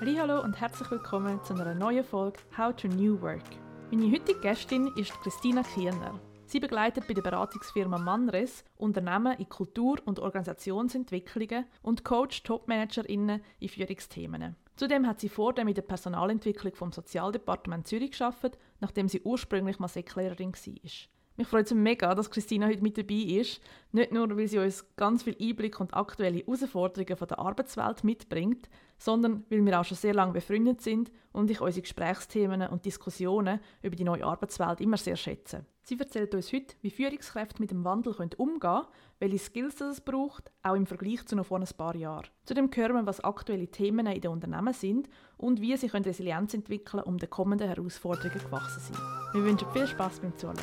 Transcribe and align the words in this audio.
Hallo 0.00 0.40
und 0.44 0.60
herzlich 0.60 0.88
willkommen 0.92 1.42
zu 1.42 1.54
einer 1.54 1.74
neuen 1.74 2.04
Folge 2.04 2.38
How 2.56 2.72
to 2.76 2.86
New 2.86 3.20
Work. 3.20 3.42
Meine 3.90 4.12
heutige 4.12 4.38
Gästin 4.38 4.92
ist 4.96 5.10
Christina 5.22 5.64
Kierner. 5.64 6.20
Sie 6.46 6.60
begleitet 6.60 7.08
bei 7.08 7.14
der 7.14 7.22
Beratungsfirma 7.22 7.98
Manres 7.98 8.64
Unternehmen 8.76 9.36
in 9.38 9.48
Kultur- 9.48 10.00
und 10.04 10.20
Organisationsentwicklungen 10.20 11.66
und 11.82 12.04
coacht 12.04 12.44
Topmanagerinnen 12.44 13.42
in 13.58 13.68
Führungsthemen. 13.68 14.54
Zudem 14.76 15.04
hat 15.04 15.18
sie 15.18 15.28
vor 15.28 15.52
mit 15.64 15.76
der 15.76 15.82
Personalentwicklung 15.82 16.76
vom 16.76 16.92
Sozialdepartement 16.92 17.88
Zürich 17.88 18.12
geschafft, 18.12 18.56
nachdem 18.78 19.08
sie 19.08 19.22
ursprünglich 19.22 19.80
mal 19.80 19.88
Säcklehrerin 19.88 20.52
war. 20.52 21.08
Mich 21.38 21.46
freut 21.46 21.66
es 21.66 21.74
mega, 21.74 22.16
dass 22.16 22.32
Christina 22.32 22.66
heute 22.66 22.82
mit 22.82 22.98
dabei 22.98 23.14
ist. 23.14 23.60
Nicht 23.92 24.10
nur, 24.10 24.36
weil 24.36 24.48
sie 24.48 24.58
uns 24.58 24.84
ganz 24.96 25.22
viel 25.22 25.36
Einblick 25.40 25.78
und 25.78 25.94
aktuelle 25.94 26.38
Herausforderungen 26.38 27.16
von 27.16 27.28
der 27.28 27.38
Arbeitswelt 27.38 28.02
mitbringt, 28.02 28.68
sondern 28.98 29.44
weil 29.48 29.64
wir 29.64 29.80
auch 29.80 29.84
schon 29.84 29.96
sehr 29.96 30.14
lange 30.14 30.32
befreundet 30.32 30.80
sind 30.80 31.10
und 31.32 31.50
ich 31.50 31.60
unsere 31.60 31.82
Gesprächsthemen 31.82 32.68
und 32.68 32.84
Diskussionen 32.84 33.60
über 33.82 33.96
die 33.96 34.04
neue 34.04 34.24
Arbeitswelt 34.24 34.80
immer 34.80 34.96
sehr 34.96 35.16
schätze. 35.16 35.64
Sie 35.82 35.98
erzählt 35.98 36.34
uns 36.34 36.52
heute, 36.52 36.74
wie 36.82 36.90
Führungskräfte 36.90 37.62
mit 37.62 37.70
dem 37.70 37.84
Wandel 37.84 38.14
umgehen 38.36 38.60
können, 38.60 38.86
welche 39.20 39.38
Skills 39.38 39.80
es 39.80 40.02
braucht, 40.02 40.52
auch 40.62 40.74
im 40.74 40.84
Vergleich 40.84 41.24
zu 41.24 41.34
noch 41.34 41.46
vor 41.46 41.58
ein 41.58 41.66
paar 41.78 41.96
Jahren. 41.96 42.26
Zudem 42.44 42.68
hören 42.74 42.92
wir, 42.92 43.06
was 43.06 43.24
aktuelle 43.24 43.68
Themen 43.68 44.06
in 44.06 44.20
den 44.20 44.30
Unternehmen 44.30 44.74
sind 44.74 45.08
und 45.38 45.62
wie 45.62 45.76
sie 45.76 45.86
Resilienz 45.86 46.52
entwickeln 46.52 47.02
um 47.04 47.16
den 47.16 47.30
kommenden 47.30 47.68
Herausforderungen 47.68 48.38
gewachsen 48.38 48.80
sein. 48.80 49.02
Wir 49.32 49.44
wünschen 49.44 49.70
viel 49.72 49.86
Spaß 49.86 50.20
beim 50.20 50.36
Zuhören. 50.36 50.58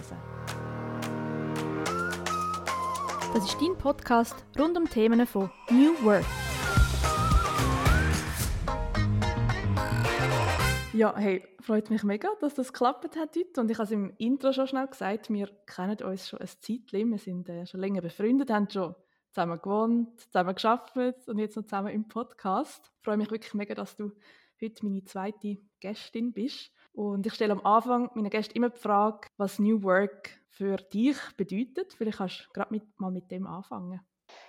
Das 3.33 3.43
ist 3.43 3.57
dein 3.59 3.77
Podcast 3.77 4.45
rund 4.57 4.77
um 4.77 4.87
Themen 4.87 5.25
von 5.25 5.49
New 5.69 5.93
Work. 6.05 6.44
Ja, 10.95 11.13
hey, 11.17 11.43
freut 11.59 11.89
mich 11.89 12.03
mega, 12.03 12.29
dass 12.39 12.53
das 12.53 12.71
geklappt 12.71 13.17
hat 13.17 13.35
heute. 13.35 13.59
Und 13.59 13.69
ich 13.69 13.77
habe 13.77 13.83
es 13.83 13.91
im 13.91 14.13
Intro 14.17 14.53
schon 14.53 14.65
schnell 14.65 14.87
gesagt, 14.87 15.29
wir 15.29 15.49
kennen 15.65 16.01
uns 16.01 16.29
schon 16.29 16.39
ein 16.39 16.47
Zeitchen. 16.47 17.11
Wir 17.11 17.17
sind 17.17 17.49
äh, 17.49 17.65
schon 17.65 17.81
länger 17.81 17.99
befreundet, 17.99 18.49
haben 18.49 18.69
schon 18.69 18.95
zusammen 19.33 19.61
gewohnt, 19.61 20.21
zusammen 20.21 20.55
geschafft 20.55 20.95
und 21.27 21.37
jetzt 21.37 21.57
noch 21.57 21.65
zusammen 21.65 21.89
im 21.89 22.07
Podcast. 22.07 22.93
Ich 22.99 23.03
freue 23.03 23.17
mich 23.17 23.29
wirklich 23.29 23.53
mega, 23.53 23.75
dass 23.75 23.97
du 23.97 24.13
heute 24.61 24.85
meine 24.85 25.03
zweite 25.03 25.57
Gästin 25.81 26.31
bist. 26.31 26.71
Und 26.93 27.27
ich 27.27 27.33
stelle 27.33 27.51
am 27.51 27.65
Anfang 27.65 28.09
meinen 28.15 28.29
Gästen 28.29 28.55
immer 28.55 28.69
die 28.69 28.79
Frage, 28.79 29.27
was 29.35 29.59
New 29.59 29.83
Work 29.83 30.29
für 30.47 30.77
dich 30.77 31.17
bedeutet. 31.35 31.91
Vielleicht 31.91 32.19
kannst 32.19 32.47
du 32.47 32.53
gerade 32.53 32.71
mit, 32.71 32.97
mal 33.01 33.11
mit 33.11 33.29
dem 33.31 33.47
anfangen. 33.47 33.99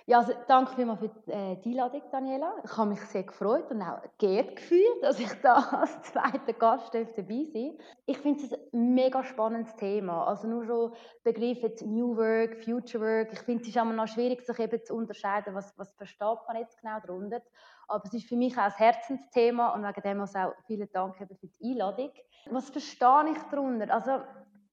Ja, 0.05 0.19
also 0.19 0.33
danke 0.47 0.73
vielmals 0.73 0.99
für 0.99 1.09
die, 1.09 1.31
äh, 1.31 1.55
die 1.57 1.71
Einladung, 1.71 2.01
Daniela. 2.11 2.55
Ich 2.63 2.77
habe 2.77 2.89
mich 2.89 3.01
sehr 3.01 3.23
gefreut 3.23 3.69
und 3.71 3.81
auch 3.81 4.01
geehrt 4.17 4.55
gefühlt, 4.55 5.01
dass 5.03 5.19
ich 5.19 5.33
da 5.41 5.55
als 5.81 6.01
zweiter 6.03 6.53
Gast 6.53 6.93
dabei 6.93 7.45
sein 7.53 7.77
Ich 8.05 8.17
finde 8.19 8.43
es 8.43 8.53
ein 8.53 8.93
mega 8.93 9.23
spannendes 9.23 9.75
Thema. 9.75 10.25
Also 10.25 10.47
nur 10.47 10.65
schon 10.65 10.93
Begriff 11.23 11.61
jetzt 11.61 11.85
New 11.85 12.15
Work, 12.15 12.63
Future 12.63 13.03
Work. 13.03 13.33
Ich 13.33 13.39
finde 13.39 13.63
es 13.63 13.69
ist 13.69 13.75
immer 13.75 13.93
noch 13.93 14.07
schwierig, 14.07 14.41
sich 14.45 14.59
eben 14.59 14.83
zu 14.85 14.95
unterscheiden, 14.95 15.53
was, 15.53 15.77
was 15.77 15.91
versteht 15.93 16.39
man 16.47 16.57
jetzt 16.57 16.79
genau 16.79 16.99
darunter. 17.05 17.41
Aber 17.89 18.03
es 18.05 18.13
ist 18.13 18.27
für 18.27 18.35
mich 18.35 18.57
auch 18.57 18.63
ein 18.63 18.71
Herzensthema 18.73 19.73
und 19.73 19.83
wegen 19.83 20.01
dem 20.01 20.21
auch 20.21 20.53
vielen 20.65 20.89
Dank 20.91 21.15
für 21.15 21.25
die 21.25 21.51
Einladung. 21.63 22.11
Was 22.49 22.69
verstehe 22.69 23.31
ich 23.31 23.41
darunter? 23.49 23.93
Also 23.93 24.21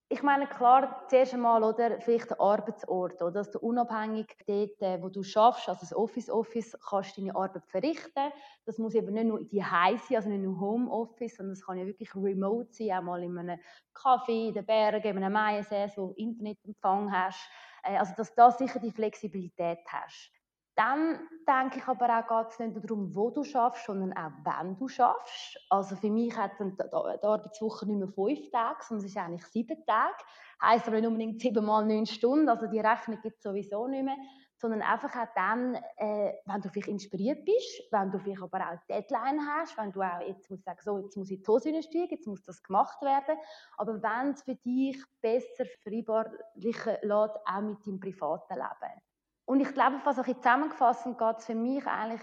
ich 0.09 0.23
meine, 0.23 0.47
klar, 0.47 1.05
zuerst 1.09 1.35
einmal, 1.35 1.65
oder, 1.65 2.01
vielleicht 2.01 2.31
der 2.31 2.41
Arbeitsort, 2.41 3.23
oder, 3.23 3.31
dass 3.33 3.51
du 3.51 3.59
unabhängig 3.59 4.37
dort, 4.47 4.83
äh, 4.83 5.03
wo 5.03 5.09
du 5.09 5.23
schaffst, 5.23 5.69
also 5.69 5.81
das 5.81 5.95
Office-Office, 5.95 6.77
kannst 6.89 7.17
deine 7.17 7.35
Arbeit 7.35 7.67
verrichten. 7.67 8.31
Das 8.67 8.79
muss 8.79 8.95
eben 8.95 9.15
nicht 9.15 9.27
nur 9.27 9.45
die 9.45 9.61
sein, 9.61 10.17
also 10.17 10.29
nicht 10.29 10.43
nur 10.43 10.61
Homeoffice, 10.61 11.37
sondern 11.37 11.55
es 11.55 11.65
kann 11.65 11.79
ja 11.79 11.87
wirklich 11.87 12.15
remote 12.15 12.73
sein, 12.73 12.93
auch 12.93 13.03
mal 13.03 13.23
in 13.23 13.39
einem 13.39 13.59
Café, 13.95 14.49
in 14.49 14.55
den 14.55 14.67
Bergen, 14.67 15.17
in 15.17 15.25
einem 15.25 15.33
Maiensäß, 15.33 15.97
wo 15.97 16.09
du 16.09 16.15
Internetempfang 16.15 17.11
hast. 17.11 17.49
Äh, 17.83 17.97
also, 17.97 18.13
dass 18.17 18.29
du 18.29 18.37
da 18.37 18.51
sicher 18.51 18.81
die 18.81 18.93
Flexibilität 18.93 19.79
hast. 19.89 20.34
Dann 20.77 21.21
denke 21.47 21.79
ich 21.79 21.87
aber 21.87 22.19
auch, 22.19 22.27
geht 22.43 22.53
es 22.53 22.59
nicht 22.59 22.85
darum, 22.85 23.15
wo 23.15 23.31
du 23.31 23.45
schaffst, 23.45 23.87
sondern 23.87 24.13
auch, 24.13 24.33
wenn 24.43 24.77
du 24.77 24.89
schaffst. 24.89 25.57
Also 25.71 25.95
für 25.95 26.11
mich 26.11 26.37
hat 26.37 26.53
die 26.59 26.83
Arbeitswoche 26.93 27.87
nicht 27.87 27.99
mehr 27.99 28.09
fünf 28.09 28.51
Tage, 28.51 28.79
sondern 28.83 29.07
es 29.07 29.13
ist 29.13 29.17
eigentlich 29.17 29.47
sieben 29.47 29.85
Tage. 29.87 30.17
Heißt 30.61 30.89
aber 30.89 30.97
nicht 30.97 31.07
unbedingt 31.07 31.41
sieben 31.41 31.65
mal 31.65 31.87
neun 31.87 32.07
Stunden, 32.07 32.49
also 32.49 32.67
die 32.67 32.81
Rechnung 32.81 33.21
gibt 33.21 33.37
es 33.37 33.43
sowieso 33.43 33.87
nicht 33.87 34.05
mehr. 34.05 34.17
Sondern 34.57 34.83
einfach 34.83 35.15
auch 35.15 35.29
dann, 35.37 35.75
äh, 35.97 36.33
wenn 36.47 36.61
du 36.61 36.69
vielleicht 36.71 36.89
inspiriert 36.89 37.45
bist, 37.45 37.83
wenn 37.93 38.11
du 38.11 38.19
vielleicht 38.19 38.43
aber 38.43 38.61
auch 38.61 38.87
Deadline 38.89 39.41
hast, 39.47 39.77
wenn 39.77 39.93
du 39.93 40.01
auch 40.01 40.21
jetzt 40.27 40.51
musst 40.51 40.65
sagen, 40.65 40.79
so, 40.83 40.99
jetzt 40.99 41.17
muss 41.17 41.31
ich 41.31 41.41
die 41.41 41.47
Hose 41.47 41.83
steigen, 41.83 42.09
jetzt 42.11 42.27
muss 42.27 42.43
das 42.43 42.63
gemacht 42.63 43.01
werden. 43.03 43.37
Aber 43.77 44.03
wenn 44.03 44.31
es 44.31 44.43
für 44.43 44.55
dich 44.55 44.97
besser 45.21 45.67
vereinbarlichen 45.83 46.97
lässt, 47.03 47.37
auch 47.47 47.61
mit 47.61 47.87
deinem 47.87 48.01
privaten 48.01 48.55
Leben. 48.55 49.03
Und 49.47 49.61
ich 49.61 49.73
glaube, 49.73 49.99
fast 49.99 50.21
ein 50.21 50.37
zusammengefasst 50.37 51.05
geht 51.05 51.39
es 51.39 51.47
für 51.47 51.55
mich 51.55 51.87
eigentlich 51.87 52.23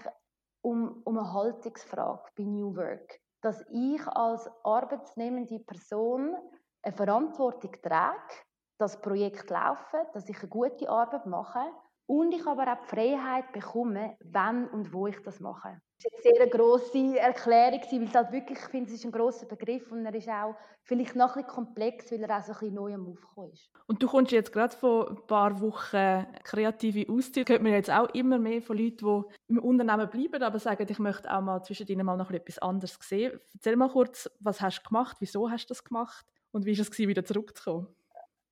um, 0.62 1.02
um 1.04 1.18
eine 1.18 1.32
Haltungsfrage 1.32 2.30
bei 2.36 2.44
New 2.44 2.74
Work. 2.76 3.20
Dass 3.42 3.64
ich 3.70 4.06
als 4.06 4.48
arbeitsnehmende 4.64 5.60
Person 5.60 6.36
eine 6.82 6.96
Verantwortung 6.96 7.72
trage, 7.82 8.34
das 8.78 9.00
Projekt 9.00 9.50
laufen, 9.50 10.00
dass 10.12 10.28
ich 10.28 10.38
eine 10.40 10.48
gute 10.48 10.88
Arbeit 10.88 11.26
mache 11.26 11.64
und 12.06 12.32
ich 12.32 12.46
aber 12.46 12.72
auch 12.72 12.80
die 12.82 12.88
Freiheit 12.88 13.52
bekomme, 13.52 14.16
wann 14.24 14.68
und 14.68 14.92
wo 14.92 15.06
ich 15.06 15.20
das 15.22 15.38
mache. 15.40 15.80
Ist 16.04 16.26
eine 16.26 16.36
sehr 16.36 16.46
grosse 16.48 17.16
Erklärung, 17.16 17.80
weil 17.80 18.02
ich 18.02 18.14
halt 18.14 18.32
wirklich 18.32 18.58
finde, 18.58 18.88
es 18.88 18.94
ist 18.96 19.04
ein 19.04 19.12
grosser 19.12 19.46
Begriff 19.46 19.92
und 19.92 20.04
er 20.04 20.14
ist 20.14 20.28
auch 20.28 20.56
vielleicht 20.82 21.14
noch 21.14 21.36
ein 21.36 21.42
bisschen 21.44 21.54
komplex, 21.54 22.10
weil 22.10 22.24
er 22.24 22.38
auch 22.38 22.42
so 22.42 22.52
ein 22.52 22.58
bisschen 22.58 22.74
neu 22.74 22.94
am 22.94 23.08
Aufkommen 23.08 23.52
ist. 23.52 23.70
Und 23.86 24.02
du 24.02 24.08
kommst 24.08 24.32
jetzt 24.32 24.52
gerade 24.52 24.76
vor 24.76 25.10
ein 25.10 25.26
paar 25.28 25.60
Wochen 25.60 26.26
kreative 26.42 27.08
Auszeit. 27.08 27.48
Hört 27.48 27.62
man 27.62 27.72
jetzt 27.72 27.90
auch 27.90 28.08
immer 28.14 28.38
mehr 28.38 28.60
von 28.62 28.76
Leuten, 28.76 28.96
die 29.48 29.52
im 29.52 29.58
Unternehmen 29.58 30.10
bleiben, 30.10 30.42
aber 30.42 30.58
sagen, 30.58 30.86
ich 30.88 30.98
möchte 30.98 31.32
auch 31.32 31.40
mal 31.40 31.62
zwischen 31.62 31.86
ihnen 31.86 32.04
mal 32.04 32.16
noch 32.16 32.32
etwas 32.32 32.58
anderes 32.58 32.98
sehen. 33.00 33.38
Erzähl 33.54 33.76
mal 33.76 33.88
kurz, 33.88 34.28
was 34.40 34.60
hast 34.60 34.80
du 34.80 34.88
gemacht, 34.88 35.18
wieso 35.20 35.48
hast 35.50 35.66
du 35.66 35.74
das 35.74 35.84
gemacht 35.84 36.26
und 36.50 36.66
wie 36.66 36.76
war 36.76 36.82
es, 36.82 36.98
wieder 36.98 37.24
zurückzukommen? 37.24 37.86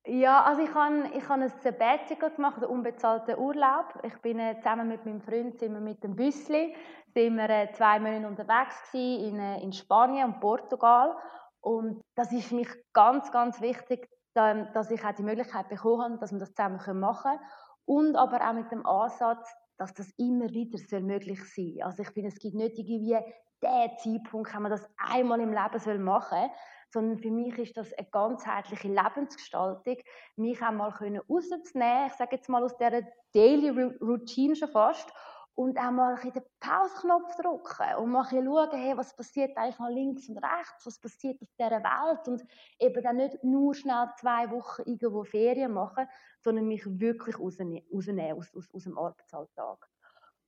Ja, 0.07 0.43
also 0.43 0.63
ich 0.63 0.73
habe 0.73 1.11
ich 1.13 1.29
habe 1.29 1.43
ein 1.43 1.49
Sabbatical 1.61 2.31
gemacht, 2.31 2.57
einen 2.57 2.71
unbezahlten 2.71 3.37
Urlaub. 3.37 3.93
Ich 4.01 4.17
bin 4.21 4.39
äh, 4.39 4.57
zusammen 4.57 4.87
mit 4.87 5.05
meinem 5.05 5.21
Freund 5.21 5.59
sind 5.59 5.73
wir 5.73 5.79
mit 5.79 6.03
dem 6.03 6.15
Büssli 6.15 6.75
sind 7.13 7.35
wir 7.35 7.49
äh, 7.49 7.71
zwei 7.73 7.99
Monate 7.99 8.27
unterwegs 8.27 8.75
gewesen, 8.91 9.25
in, 9.25 9.39
äh, 9.39 9.61
in 9.61 9.71
Spanien 9.73 10.25
und 10.25 10.39
Portugal 10.39 11.15
und 11.59 12.01
das 12.15 12.31
ist 12.31 12.47
für 12.47 12.55
mich 12.55 12.69
ganz 12.93 13.31
ganz 13.31 13.61
wichtig, 13.61 14.09
dass 14.33 14.89
ich 14.89 15.03
auch 15.05 15.13
die 15.13 15.23
Möglichkeit 15.23 15.69
bekommen 15.69 16.01
habe, 16.01 16.17
dass 16.17 16.31
wir 16.31 16.39
das 16.39 16.55
zusammen 16.55 16.99
machen 16.99 17.31
können 17.31 17.39
und 17.85 18.15
aber 18.15 18.47
auch 18.47 18.53
mit 18.53 18.71
dem 18.71 18.83
Ansatz, 18.85 19.53
dass 19.77 19.93
das 19.93 20.09
immer 20.17 20.49
wieder 20.49 20.79
soll 20.79 21.01
möglich 21.01 21.41
sein. 21.53 21.83
Also 21.83 22.01
ich 22.01 22.09
finde, 22.09 22.29
es 22.29 22.39
gibt 22.39 22.55
nicht 22.55 22.79
irgendwie 22.79 23.19
der 23.61 23.97
Zeitpunkt, 23.97 24.53
wenn 24.55 24.63
man 24.63 24.71
das 24.71 24.89
einmal 24.97 25.39
im 25.41 25.53
Leben 25.53 25.79
soll 25.79 25.99
machen 25.99 26.39
soll, 26.39 26.49
sondern 26.91 27.17
für 27.17 27.31
mich 27.31 27.57
ist 27.57 27.77
das 27.77 27.93
eine 27.93 28.07
ganzheitliche 28.11 28.87
Lebensgestaltung, 28.87 29.97
mich 30.35 30.61
auch 30.61 30.71
mal 30.71 30.89
rauszunehmen, 30.89 32.07
ich 32.07 32.13
sage 32.13 32.35
jetzt 32.35 32.49
mal 32.49 32.63
aus 32.63 32.77
dieser 32.77 33.01
Daily 33.33 33.69
Routine 34.01 34.55
schon 34.55 34.69
fast, 34.69 35.11
und 35.55 35.77
auch 35.77 35.91
mal 35.91 36.15
den 36.15 36.43
Pause-Knopf 36.59 37.35
drücken 37.35 37.95
und 37.97 38.11
mal 38.11 38.25
schauen, 38.25 38.69
hey, 38.71 38.97
was 38.97 39.15
passiert 39.15 39.55
eigentlich 39.57 39.79
noch 39.79 39.89
links 39.89 40.29
und 40.29 40.37
rechts, 40.37 40.85
was 40.85 40.99
passiert 40.99 41.41
auf 41.41 41.49
dieser 41.59 41.83
Welt 41.83 42.27
und 42.27 42.43
eben 42.79 43.03
dann 43.03 43.17
nicht 43.17 43.43
nur 43.43 43.75
schnell 43.75 44.09
zwei 44.19 44.49
Wochen 44.49 44.83
irgendwo 44.85 45.23
Ferien 45.23 45.73
machen, 45.73 46.07
sondern 46.41 46.67
mich 46.67 46.83
wirklich 46.99 47.37
rausnehmen, 47.37 47.83
rausnehmen 47.93 48.37
aus, 48.37 48.55
aus, 48.55 48.69
aus 48.73 48.83
dem 48.83 48.97
Arbeitsalltag. 48.97 49.87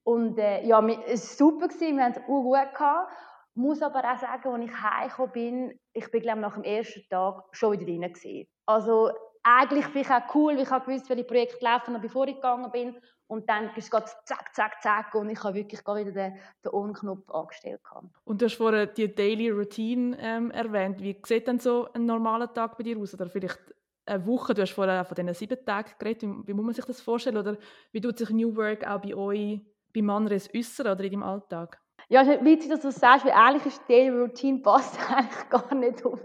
Und 0.04 0.38
äh, 0.38 0.66
ja, 0.66 0.86
es 1.06 1.40
war 1.40 1.50
super, 1.50 1.68
wir 1.68 2.04
haben 2.04 2.12
es 2.12 2.24
gut 2.26 2.74
gehabt 2.74 3.10
muss 3.54 3.82
aber 3.82 4.00
auch 4.00 4.18
sagen, 4.18 4.48
als 4.48 4.64
ich 4.64 4.82
heimgekommen 4.82 5.32
bin, 5.32 5.80
ich 5.92 6.10
bin 6.10 6.22
glaube 6.22 6.40
nach 6.40 6.54
dem 6.54 6.64
ersten 6.64 7.02
Tag 7.08 7.44
schon 7.52 7.72
wieder 7.72 7.84
drin. 7.84 8.46
Also 8.66 9.10
eigentlich 9.44 9.84
finde 9.86 10.00
ich 10.00 10.10
auch 10.10 10.34
cool, 10.34 10.54
weil 10.54 10.62
ich 10.62 10.70
habe 10.70 10.86
gewusst, 10.86 11.08
welche 11.10 11.24
Projekte 11.24 11.64
laufen, 11.64 12.00
bevor 12.00 12.26
ich 12.26 12.36
gegangen 12.36 12.70
bin. 12.72 12.96
Und 13.26 13.48
dann 13.48 13.74
ist 13.76 13.92
es 13.92 14.16
zack, 14.24 14.54
zack, 14.54 14.82
zack 14.82 15.14
und 15.14 15.30
ich 15.30 15.42
habe 15.42 15.54
wirklich 15.54 15.80
wieder 15.80 16.12
den, 16.12 16.38
den 16.64 16.72
On-Knopf 16.72 17.30
angestellt. 17.30 17.80
Und 18.24 18.40
du 18.40 18.46
hast 18.46 18.54
vorhin 18.54 18.90
die 18.96 19.14
Daily 19.14 19.50
Routine 19.50 20.16
ähm, 20.20 20.50
erwähnt. 20.50 21.00
Wie 21.00 21.20
sieht 21.24 21.46
denn 21.46 21.58
so 21.58 21.88
ein 21.92 22.06
normaler 22.06 22.52
Tag 22.52 22.76
bei 22.76 22.84
dir 22.84 22.98
aus? 22.98 23.14
Oder 23.14 23.26
vielleicht 23.26 23.74
eine 24.06 24.26
Woche? 24.26 24.54
Du 24.54 24.62
hast 24.62 24.72
vorhin 24.72 25.04
von 25.04 25.14
diesen 25.14 25.34
sieben 25.34 25.64
Tagen 25.64 25.90
geredet. 25.98 26.22
Wie, 26.22 26.48
wie 26.48 26.52
muss 26.52 26.64
man 26.64 26.74
sich 26.74 26.84
das 26.84 27.00
vorstellen? 27.00 27.38
Oder 27.38 27.56
wie 27.92 28.00
tut 28.00 28.18
sich 28.18 28.30
New 28.30 28.54
Work 28.56 28.86
auch 28.86 29.00
bei 29.00 29.14
euch, 29.14 29.60
bei 29.94 30.02
Manres 30.02 30.48
äußern 30.54 30.92
oder 30.92 31.04
in 31.04 31.12
deinem 31.12 31.22
Alltag? 31.22 31.83
Ja, 32.08 32.22
es 32.22 32.28
ist 32.28 32.44
witzig, 32.44 32.70
dass 32.70 32.80
du 32.80 32.88
das 32.88 32.96
sagst, 32.96 33.24
weil 33.24 33.32
eigentlich 33.32 33.66
ist 33.66 33.82
die 33.88 34.08
Routine 34.08 34.60
passt 34.60 34.98
eigentlich 35.10 35.48
gar 35.48 35.74
nicht 35.74 36.04
auf, 36.04 36.20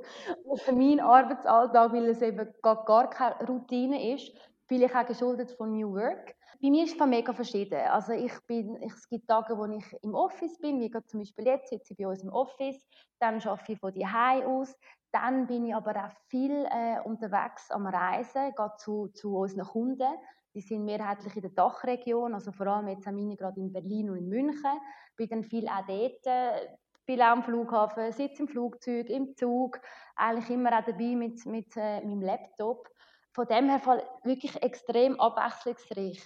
auf 0.45 0.71
meinen 0.71 0.99
Arbeitsalltag, 0.99 1.93
weil 1.93 2.05
es 2.05 2.21
eben 2.21 2.47
gar, 2.61 2.83
gar 2.85 3.09
keine 3.09 3.47
Routine 3.47 4.13
ist. 4.13 4.31
Vielleicht 4.67 4.95
auch 4.95 5.05
geschuldet 5.05 5.51
von 5.51 5.71
New 5.71 5.93
Work. 5.93 6.35
Bei 6.61 6.69
mir 6.69 6.83
ist 6.83 6.99
es 6.99 7.07
mega 7.07 7.33
verschieden. 7.33 7.79
Also 7.87 8.11
ich 8.11 8.33
bin, 8.45 8.75
es 8.83 9.07
gibt 9.07 9.27
Tage, 9.27 9.57
wo 9.57 9.65
ich 9.65 9.85
im 10.03 10.13
Office 10.13 10.59
bin, 10.59 10.79
wie 10.81 10.91
zum 11.07 11.21
Beispiel 11.21 11.45
jetzt, 11.47 11.69
sitze 11.69 11.93
ich 11.93 11.97
bei 11.97 12.07
uns 12.07 12.21
im 12.21 12.29
Office, 12.29 12.85
dann 13.19 13.41
arbeite 13.41 13.71
ich 13.71 13.79
von 13.79 13.93
Hause 13.93 14.45
aus, 14.45 14.75
dann 15.11 15.47
bin 15.47 15.65
ich 15.65 15.73
aber 15.73 15.95
auch 15.95 16.11
viel 16.27 16.65
äh, 16.69 16.99
unterwegs 17.03 17.71
am 17.71 17.87
Reisen, 17.87 18.53
gehe 18.55 18.71
zu, 18.77 19.07
zu 19.07 19.37
unseren 19.37 19.65
Kunden. 19.65 20.13
Die 20.53 20.61
sind 20.61 20.85
mehrheitlich 20.85 21.35
in 21.35 21.41
der 21.41 21.51
Dachregion, 21.51 22.33
also 22.33 22.51
vor 22.51 22.67
allem 22.67 22.87
jetzt 22.87 23.05
meine 23.05 23.35
gerade 23.35 23.59
in 23.59 23.71
Berlin 23.71 24.09
und 24.09 24.17
in 24.17 24.29
München. 24.29 24.79
Bin 25.15 25.29
dann 25.29 25.43
viel 25.43 25.67
auch 25.67 25.85
dort, 25.85 26.25
äh, 26.25 26.67
bin 27.05 27.21
auch 27.21 27.27
am 27.27 27.43
Flughafen, 27.43 28.11
sitze 28.11 28.43
im 28.43 28.47
Flugzeug, 28.47 29.09
im 29.09 29.35
Zug, 29.35 29.79
eigentlich 30.15 30.49
immer 30.49 30.77
auch 30.77 30.85
dabei 30.85 31.15
mit, 31.15 31.45
mit 31.45 31.75
äh, 31.75 32.01
meinem 32.01 32.21
Laptop. 32.21 32.87
Von 33.33 33.47
dem 33.47 33.69
her 33.69 34.03
wirklich 34.23 34.61
extrem 34.61 35.19
abwechslungsreich. 35.19 36.21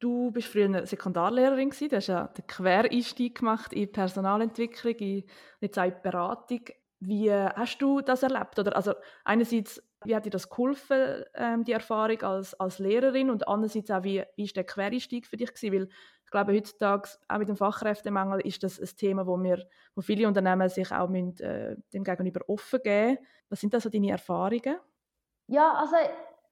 Du 0.00 0.30
bist 0.30 0.48
früher 0.48 0.86
Sekundarlehrerin 0.86 1.70
gewesen, 1.70 1.88
du 1.88 1.96
hast 1.96 2.08
ja 2.08 2.28
den 2.28 2.46
Quereinstieg 2.46 3.38
gemacht 3.38 3.72
in 3.72 3.90
Personalentwicklung, 3.90 4.94
in, 4.96 5.24
jetzt 5.60 5.78
auch 5.78 5.84
in 5.84 5.94
Beratung. 6.02 6.60
Wie 7.00 7.32
hast 7.32 7.78
du 7.78 8.00
das 8.00 8.22
erlebt? 8.22 8.58
Oder 8.58 8.76
also 8.76 8.94
einerseits, 9.24 9.82
wie 10.04 10.14
hat 10.14 10.26
dir 10.26 10.30
das 10.30 10.48
geholfen, 10.48 11.24
ähm, 11.34 11.64
die 11.64 11.72
Erfahrung 11.72 12.22
als, 12.22 12.58
als 12.60 12.78
Lehrerin 12.78 13.30
und 13.30 13.48
andererseits 13.48 13.90
auch, 13.90 14.02
wie, 14.02 14.22
ist 14.36 14.56
der 14.56 14.64
Quereinstieg 14.64 15.26
für 15.26 15.36
dich 15.36 15.52
gewesen? 15.52 15.72
Weil 15.74 15.88
ich 16.24 16.30
glaube, 16.30 16.54
heutzutage, 16.54 17.10
auch 17.28 17.38
mit 17.38 17.48
dem 17.48 17.56
Fachkräftemangel, 17.56 18.40
ist 18.40 18.62
das 18.62 18.80
ein 18.80 18.96
Thema, 18.96 19.26
wo, 19.26 19.36
wir, 19.36 19.66
wo 19.94 20.02
viele 20.02 20.26
Unternehmen 20.26 20.68
sich 20.68 20.92
auch 20.92 21.08
müssen, 21.08 21.38
äh, 21.40 21.76
dem 21.92 22.04
gegenüber 22.04 22.40
offen 22.48 22.80
geben 22.82 23.18
Was 23.48 23.60
sind 23.60 23.74
da 23.74 23.80
so 23.80 23.88
deine 23.88 24.10
Erfahrungen? 24.10 24.76
Ja, 25.46 25.74
also 25.74 25.96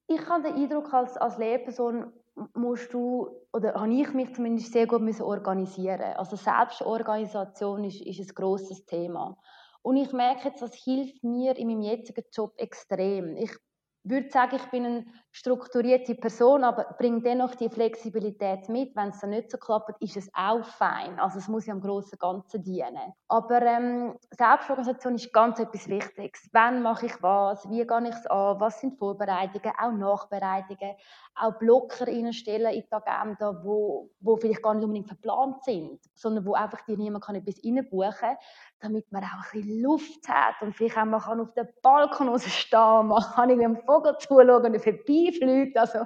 ich 0.07 0.29
habe 0.29 0.43
den 0.43 0.55
Eindruck, 0.55 0.93
als, 0.93 1.17
als 1.17 1.39
Lehrperson 1.39 2.13
musst 2.55 2.93
du, 2.93 3.29
oder 3.53 3.75
habe 3.75 3.93
ich 3.93 4.13
mich 4.15 4.35
zumindest 4.35 4.73
sehr 4.73 4.87
gut 4.87 5.03
organisieren 5.21 6.15
Also 6.17 6.37
Selbstorganisation 6.37 7.85
ist, 7.85 8.01
ist 8.01 8.21
ein 8.21 8.35
grosses 8.35 8.87
Thema. 8.87 9.37
Und 9.83 9.97
ich 9.97 10.13
merke 10.13 10.49
jetzt, 10.49 10.63
das 10.63 10.75
hilft 10.75 11.23
mir 11.25 11.57
in 11.57 11.69
meinem 11.69 11.83
jetzigen 11.83 12.25
Job 12.33 12.55
extrem. 12.57 13.37
Ich 13.37 13.51
würde 14.05 14.31
sagen, 14.31 14.57
ich 14.57 14.71
bin 14.71 14.85
eine 14.87 15.05
strukturierte 15.33 16.15
Person, 16.15 16.63
aber 16.63 16.95
bringe 16.99 17.23
dennoch 17.23 17.55
die 17.55 17.71
Flexibilität 17.71 18.69
mit. 18.69 18.95
Wenn 18.95 19.09
es 19.09 19.21
dann 19.21 19.31
nicht 19.31 19.51
so 19.51 19.57
klappt, 19.57 20.01
ist 20.01 20.17
es 20.17 20.31
auch 20.35 20.63
fein. 20.65 21.19
Also 21.19 21.39
es 21.39 21.49
muss 21.49 21.67
ja 21.67 21.73
am 21.73 21.81
grossen 21.81 22.19
Ganzen 22.19 22.63
dienen. 22.63 23.15
Aber 23.29 23.63
ähm, 23.63 24.15
Selbstorganisation 24.31 25.15
ist 25.15 25.33
ganz 25.33 25.59
etwas 25.59 25.89
Wichtiges. 25.89 26.49
Wann 26.53 26.83
mache 26.83 27.07
ich 27.07 27.23
was? 27.23 27.69
Wie 27.71 27.87
gehe 27.87 28.09
ich 28.09 28.15
es 28.15 28.27
an? 28.27 28.61
Was 28.61 28.81
sind 28.81 28.99
Vorbereitungen? 28.99 29.73
Auch 29.79 29.93
Nachbereitungen? 29.93 30.97
Auch 31.35 31.59
Blocker 31.59 32.07
reinstellen 32.07 32.75
in 32.75 32.83
die 32.83 32.93
Agenda, 32.93 33.59
wo, 33.65 34.11
wo 34.21 34.37
vielleicht 34.37 34.63
gar 34.63 34.75
nicht 34.75 34.85
unbedingt 34.85 35.09
verplant 35.09 35.65
sind, 35.65 35.99
sondern 36.15 36.45
wo 36.45 36.53
einfach 36.53 36.83
dir 36.83 36.99
niemand 36.99 37.25
kann 37.25 37.37
etwas 37.37 37.57
reinbuchen 37.65 38.19
kann, 38.19 38.37
damit 38.81 39.11
man 39.11 39.25
auch 39.25 39.55
ein 39.55 39.63
bisschen 39.63 39.83
Luft 39.83 40.29
hat 40.29 40.61
und 40.61 40.77
vielleicht 40.77 40.99
auch 40.99 41.07
mal 41.07 41.17
auf 41.17 41.55
dem 41.55 41.69
Balkon 41.81 42.29
rausstehen 42.29 43.07
man 43.07 43.23
kann 43.23 43.49
irgendwie 43.49 43.67
einem 43.67 43.83
Vogel 43.87 44.17
zuschauen 44.19 44.51
und 44.51 44.75
er 44.75 44.81
vorbeifliegt. 45.31 45.77
Also 45.77 46.01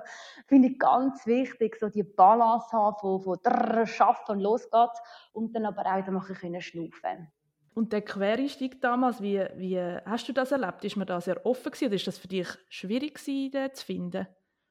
finde 0.47 0.69
ich 0.69 0.79
ganz 0.79 1.27
wichtig, 1.27 1.77
so 1.79 1.89
die 1.89 2.03
Balance 2.03 2.69
haben 2.73 2.97
von, 3.01 3.21
von 3.21 3.39
drrr, 3.43 3.87
schaffen 3.87 4.37
und 4.37 4.41
los 4.41 4.63
geht's 4.71 5.01
und 5.33 5.55
dann 5.55 5.67
aber 5.67 5.87
auch 5.87 5.97
wieder 5.99 6.13
machen 6.13 6.37
können 6.37 6.61
schnaufen. 6.61 7.31
Und 7.75 7.93
der 7.93 8.01
Quereinstieg 8.01 8.81
damals, 8.81 9.21
wie, 9.21 9.47
wie 9.57 9.79
hast 9.79 10.29
du 10.29 10.33
das 10.33 10.51
erlebt? 10.51 10.83
Ist 10.85 10.97
man 10.97 11.07
da 11.07 11.21
sehr 11.21 11.45
offen 11.45 11.73
gewesen, 11.73 11.87
oder 11.87 11.95
ist 11.97 12.07
das 12.07 12.17
für 12.17 12.29
dich 12.29 12.49
schwierig 12.71 13.15
gewesen, 13.17 13.51
den 13.51 13.75
zu 13.75 13.85
finden? 13.85 14.27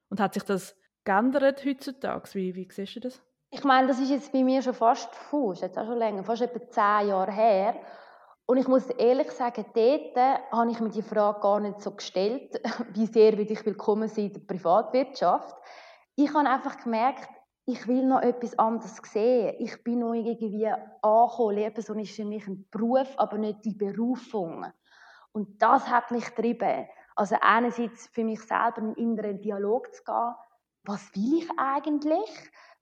Und 0.08 0.18
hat 0.20 0.34
sich 0.34 0.42
das 0.42 0.76
geändert 1.04 1.64
heutzutage? 1.64 2.34
Wie, 2.34 2.54
wie 2.56 2.68
siehst 2.68 2.96
du 2.96 3.00
das? 3.00 3.22
Ich 3.50 3.62
meine, 3.62 3.86
das 3.86 4.00
ist 4.00 4.10
jetzt 4.10 4.32
bei 4.32 4.42
mir 4.42 4.60
schon 4.60 4.74
fast, 4.74 5.08
puh, 5.30 5.52
jetzt 5.52 5.78
auch 5.78 5.86
schon 5.86 5.98
länger, 5.98 6.24
fast 6.24 6.42
etwa 6.42 6.68
zehn 6.68 7.08
Jahre 7.08 7.32
her. 7.32 7.76
Und 8.48 8.58
ich 8.58 8.68
muss 8.68 8.88
ehrlich 8.90 9.32
sagen, 9.32 9.66
dort 9.74 10.16
habe 10.52 10.70
ich 10.70 10.78
mir 10.78 10.90
die 10.90 11.02
Frage 11.02 11.40
gar 11.40 11.58
nicht 11.58 11.80
so 11.80 11.90
gestellt, 11.90 12.60
wie 12.94 13.06
sehr 13.06 13.36
will 13.36 13.50
ich 13.50 13.66
willkommen 13.66 14.08
sein 14.08 14.26
in 14.26 14.32
der 14.34 14.40
Privatwirtschaft. 14.40 15.56
Ich 16.14 16.32
habe 16.32 16.48
einfach 16.48 16.78
gemerkt, 16.78 17.28
ich 17.64 17.88
will 17.88 18.06
noch 18.06 18.22
etwas 18.22 18.56
anderes 18.56 18.96
sehen. 19.02 19.56
Ich 19.58 19.82
bin 19.82 19.98
noch 19.98 20.14
irgendwie 20.14 20.68
angekommen. 20.68 21.56
Lehrperson 21.56 21.98
ist 21.98 22.14
für 22.14 22.24
mich 22.24 22.46
ein 22.46 22.68
Beruf, 22.70 23.08
aber 23.16 23.36
nicht 23.36 23.64
die 23.64 23.74
Berufung. 23.74 24.64
Und 25.32 25.60
das 25.60 25.88
hat 25.88 26.12
mich 26.12 26.26
getrieben. 26.26 26.86
Also 27.16 27.36
einerseits 27.40 28.06
für 28.06 28.22
mich 28.22 28.40
selber 28.40 28.78
in 28.78 28.84
einen 28.84 28.94
inneren 28.94 29.40
Dialog 29.40 29.92
zu 29.92 30.04
gehen. 30.04 30.34
Was 30.84 31.12
will 31.16 31.38
ich 31.38 31.50
eigentlich? 31.56 32.30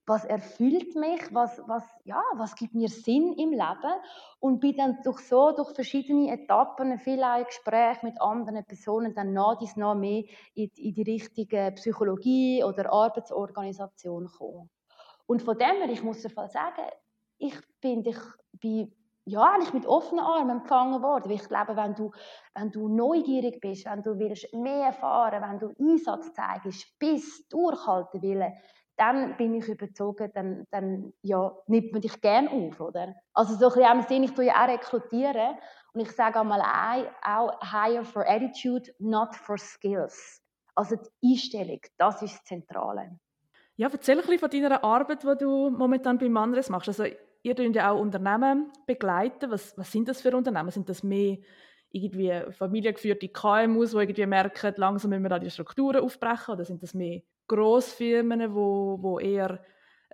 Was 0.06 0.24
erfüllt 0.24 0.94
mich, 0.96 1.22
was, 1.32 1.62
was, 1.66 1.82
ja, 2.04 2.22
was 2.34 2.54
gibt 2.54 2.74
mir 2.74 2.88
Sinn 2.88 3.32
im 3.34 3.50
Leben 3.50 3.94
und 4.38 4.60
bin 4.60 4.76
dann 4.76 4.98
durch 5.02 5.20
so, 5.20 5.52
durch 5.52 5.74
verschiedene 5.74 6.30
Etappen, 6.32 6.98
viele 6.98 7.34
auch 7.34 7.46
Gespräche 7.46 8.04
mit 8.04 8.20
anderen 8.20 8.64
Personen, 8.64 9.14
dann 9.14 9.32
nach 9.32 9.56
dies 9.56 9.76
noch 9.76 9.94
mehr 9.94 10.24
in, 10.54 10.70
in, 10.76 10.94
die 10.94 11.02
richtige 11.02 11.72
Psychologie 11.76 12.62
oder 12.62 12.92
Arbeitsorganisation 12.92 14.26
gekommen. 14.26 14.68
Und 15.26 15.42
von 15.42 15.56
dem 15.56 15.76
her, 15.76 15.88
ich 15.88 16.02
muss 16.02 16.20
dir 16.20 16.28
sagen, 16.28 16.82
ich 17.38 17.54
bin, 17.80 18.04
ich 18.04 18.18
bin 18.60 18.92
ja, 19.26 19.42
eigentlich 19.42 19.72
mit 19.72 19.86
offenen 19.86 20.22
Armen 20.22 20.58
empfangen 20.58 21.02
worden. 21.02 21.30
Weil 21.30 21.36
ich 21.36 21.48
glaube, 21.48 21.76
wenn 21.76 21.94
du, 21.94 22.12
wenn 22.54 22.70
du 22.70 22.88
neugierig 22.88 23.60
bist, 23.60 23.86
wenn 23.86 24.02
du 24.02 24.18
willst 24.18 24.52
mehr 24.52 24.86
erfahren, 24.86 25.42
wenn 25.42 25.58
du 25.58 25.74
Einsatz 25.80 26.32
zeigst, 26.34 26.98
bis 26.98 27.48
durchhalten 27.48 28.20
willst, 28.20 28.52
dann 28.96 29.36
bin 29.36 29.54
ich 29.54 29.68
überzogen, 29.68 30.30
dann, 30.34 30.66
dann 30.70 31.12
ja, 31.22 31.52
nimmt 31.66 31.92
man 31.92 32.00
dich 32.00 32.20
gerne 32.20 32.50
auf, 32.50 32.80
oder? 32.80 33.14
Also 33.32 33.54
so 33.54 33.68
ein 33.68 33.74
bisschen 33.74 33.98
im 33.98 34.02
Sinne, 34.02 34.24
ich 34.26 34.32
tue 34.32 34.46
ja 34.46 34.64
auch 34.64 34.68
rekrutieren 34.68 35.56
und 35.92 36.00
ich 36.00 36.12
sage 36.12 36.40
einmal 36.40 36.60
auch, 36.60 37.60
hire 37.60 38.04
for 38.04 38.28
attitude, 38.28 38.92
not 38.98 39.34
for 39.34 39.58
skills. 39.58 40.40
Also 40.74 40.96
die 40.96 41.32
Einstellung, 41.32 41.80
das 41.98 42.22
ist 42.22 42.34
das 42.34 42.44
Zentrale. 42.44 43.18
Ja, 43.76 43.88
erzähl 43.90 44.16
ein 44.16 44.20
bisschen 44.20 44.38
von 44.38 44.50
deiner 44.50 44.84
Arbeit, 44.84 45.22
die 45.22 45.38
du 45.38 45.70
momentan 45.70 46.18
bei 46.18 46.28
Manres 46.28 46.70
machst. 46.70 46.88
Also 46.88 47.04
ihr 47.42 47.54
begleitet 47.54 47.74
ja 47.74 47.90
auch 47.90 48.00
Unternehmen 48.00 48.70
begleiten. 48.86 49.50
Was, 49.50 49.76
was 49.76 49.90
sind 49.90 50.08
das 50.08 50.20
für 50.20 50.36
Unternehmen? 50.36 50.70
Sind 50.70 50.88
das 50.88 51.02
mehr 51.02 51.38
irgendwie 51.90 52.32
familiengeführte 52.52 53.28
KMUs, 53.28 53.90
die 53.90 53.96
irgendwie 53.96 54.26
merken, 54.26 54.74
langsam 54.76 55.10
müssen 55.10 55.22
wir 55.22 55.28
da 55.28 55.38
die 55.38 55.50
Strukturen 55.50 56.02
aufbrechen? 56.02 56.54
Oder 56.54 56.64
sind 56.64 56.82
das 56.82 56.94
mehr 56.94 57.22
Grossfirmen, 57.46 58.54
wo, 58.54 58.98
wo 59.00 59.18
eher 59.18 59.62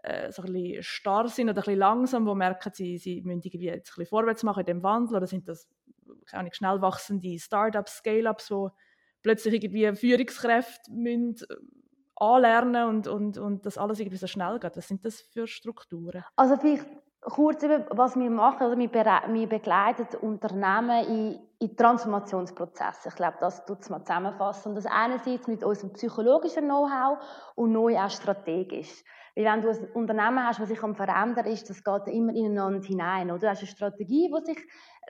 äh, 0.03 0.31
so 0.33 0.43
ein 0.43 0.53
bisschen 0.53 0.83
starr 0.83 1.29
sind 1.29 1.49
oder 1.49 1.59
ein 1.59 1.65
bisschen 1.65 1.79
langsam, 1.79 2.27
wo 2.27 2.35
merken, 2.35 2.73
sie, 2.75 2.99
sie 2.99 3.23
müssen 3.23 3.43
jetzt 3.45 3.55
ein 3.55 3.81
bisschen 3.81 4.07
vorwärts 4.07 4.43
machen 4.43 4.61
in 4.61 4.67
dem 4.67 4.83
Wandel 4.83 5.17
oder 5.17 5.27
sind 5.27 5.49
das 5.49 5.69
keine 6.27 6.41
Ahnung, 6.41 6.53
schnell 6.53 6.81
wachsende 6.81 7.39
Startups, 7.39 7.99
Scale-ups, 7.99 8.51
wo 8.51 8.71
plötzlich 9.23 9.55
irgendwie 9.55 9.95
Führungskräfte 9.95 10.91
müssen 10.91 11.37
äh, 11.49 11.55
anlernen 12.17 12.89
und, 12.89 13.07
und, 13.07 13.39
und 13.39 13.67
das 13.67 13.79
alles 13.79 13.99
irgendwie 13.99 14.19
so 14.19 14.27
schnell 14.27 14.59
geht. 14.59 14.77
Was 14.77 14.89
sind 14.89 15.05
das 15.05 15.21
für 15.21 15.47
Strukturen? 15.47 16.25
Also 16.37 16.57
vielleicht 16.57 16.87
kurz 17.21 17.63
über, 17.63 17.87
was 17.91 18.17
wir 18.17 18.31
machen. 18.31 18.63
Also 18.63 18.79
wir, 18.79 18.93
wir 18.93 19.49
begleiten 19.49 20.07
Unternehmen 20.21 21.05
in, 21.07 21.39
in 21.59 21.77
Transformationsprozessen. 21.77 23.11
Ich 23.11 23.17
glaube, 23.17 23.37
das 23.41 23.65
tut 23.65 23.81
es 23.81 23.91
mal 23.91 24.03
zusammenfassen. 24.03 24.71
Und 24.71 24.75
das 24.77 24.87
einerseits 24.87 25.47
mit 25.47 25.63
unserem 25.63 25.93
psychologischen 25.93 26.65
Know-how 26.65 27.19
und 27.57 27.73
neu 27.73 27.99
auch 27.99 28.11
strategisch. 28.11 29.05
Weil 29.37 29.45
wenn 29.45 29.63
du 29.63 29.69
ein 29.69 29.91
Unternehmen 29.93 30.45
hast, 30.45 30.61
das 30.61 30.69
sich 30.69 30.83
am 30.83 30.95
verändern 30.97 31.47
ist, 31.47 31.71
das 31.71 31.85
geht 31.85 32.13
immer 32.13 32.35
ineinander 32.35 32.85
hinein. 32.87 33.31
Oder? 33.31 33.41
Du 33.41 33.49
hast 33.49 33.61
eine 33.61 33.69
Strategie, 33.69 34.29
die 34.29 34.45
sich 34.45 34.67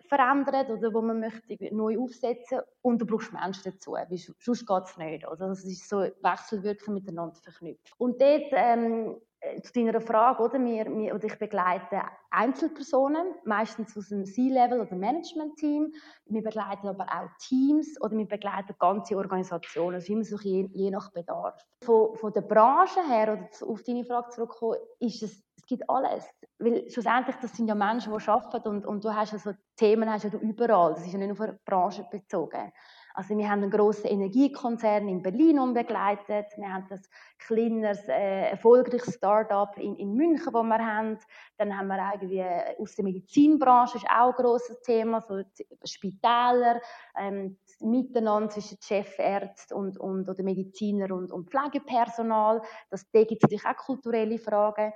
verändert 0.08 0.68
oder 0.70 0.92
wo 0.92 1.00
man 1.00 1.20
möchte 1.20 1.56
neu 1.74 1.98
aufsetzen 1.98 2.60
und 2.82 3.00
du 3.00 3.06
brauchst 3.06 3.32
Menschen 3.32 3.72
dazu, 3.72 3.92
weil 3.92 4.06
sonst 4.38 4.66
geht 4.66 4.82
es 4.84 4.96
nicht. 4.98 5.26
Also 5.26 5.46
das 5.46 5.64
ist 5.64 5.88
so 5.88 5.98
Wechselwirken 6.00 6.94
miteinander 6.94 7.36
verknüpft. 7.36 7.94
Und 7.98 8.20
dort 8.20 8.50
ähm, 8.52 9.16
äh, 9.16 9.29
zu 9.62 9.72
deiner 9.72 10.00
Frage, 10.00 10.42
oder? 10.42 10.58
Wir, 10.64 10.86
wir, 10.86 11.14
oder 11.14 11.24
ich 11.24 11.38
begleite 11.38 12.02
Einzelpersonen, 12.30 13.34
meistens 13.44 13.96
aus 13.96 14.08
dem 14.08 14.24
C-Level 14.24 14.80
oder 14.80 14.94
Management-Team. 14.94 15.92
Wir 16.26 16.42
begleiten 16.42 16.88
aber 16.88 17.04
auch 17.04 17.28
Teams 17.38 18.00
oder 18.00 18.16
wir 18.16 18.26
begleiten 18.28 18.74
ganze 18.78 19.16
Organisationen, 19.16 19.94
also 19.94 20.12
immer 20.12 20.24
so 20.24 20.36
je, 20.38 20.68
je 20.72 20.90
nach 20.90 21.10
Bedarf. 21.12 21.60
Von, 21.82 22.14
von 22.16 22.32
der 22.32 22.42
Branche 22.42 23.00
her, 23.08 23.32
oder 23.32 23.70
auf 23.70 23.82
deine 23.82 24.04
Frage 24.04 24.28
zurückkommen, 24.30 24.76
ist 24.98 25.22
es, 25.22 25.42
es 25.56 25.66
gibt 25.66 25.88
alles. 25.88 26.28
Weil 26.58 26.88
schlussendlich, 26.90 27.36
das 27.36 27.56
sind 27.56 27.68
ja 27.68 27.74
Menschen, 27.74 28.16
die 28.16 28.28
arbeiten 28.28 28.68
und, 28.68 28.86
und 28.86 29.04
du 29.04 29.14
hast 29.14 29.32
ja 29.32 29.38
so 29.38 29.52
Themen 29.76 30.10
hast 30.10 30.24
ja 30.24 30.30
du 30.30 30.38
überall. 30.38 30.92
Das 30.92 31.06
ist 31.06 31.12
ja 31.12 31.18
nicht 31.18 31.28
nur 31.28 31.38
auf 31.38 31.40
eine 31.40 31.58
Branche 31.64 32.06
bezogen. 32.10 32.70
Also 33.14 33.36
wir 33.36 33.48
haben 33.48 33.62
einen 33.62 33.70
grossen 33.70 34.06
Energiekonzern 34.06 35.08
in 35.08 35.22
Berlin 35.22 35.74
begleitet, 35.74 36.46
wir 36.56 36.72
haben 36.72 36.86
das 36.88 37.08
kleineres, 37.38 38.06
äh, 38.08 38.50
erfolgreiches 38.50 39.14
Start-up 39.14 39.78
in, 39.78 39.96
in 39.96 40.14
München, 40.14 40.52
das 40.52 40.64
wir 40.64 40.78
haben. 40.78 41.18
Dann 41.58 41.76
haben 41.76 41.88
wir 41.88 42.12
irgendwie 42.14 42.44
aus 42.80 42.94
der 42.94 43.04
Medizinbranche, 43.04 43.98
ist 43.98 44.06
auch 44.06 44.36
ein 44.36 44.44
grosses 44.44 44.80
Thema, 44.82 45.20
so 45.20 45.42
Spitäler, 45.84 46.80
ähm, 47.18 47.58
Miteinander 47.80 48.50
zwischen 48.50 48.78
Chefärzten 48.82 49.76
und, 49.76 49.98
und, 49.98 50.28
oder 50.28 50.42
Mediziner 50.42 51.14
und, 51.14 51.32
und 51.32 51.50
Pflegepersonal. 51.50 52.60
Das, 52.90 53.10
da 53.10 53.24
gibt 53.24 53.42
es 53.42 53.42
natürlich 53.42 53.64
auch 53.64 53.84
kulturelle 53.84 54.38
Fragen. 54.38 54.92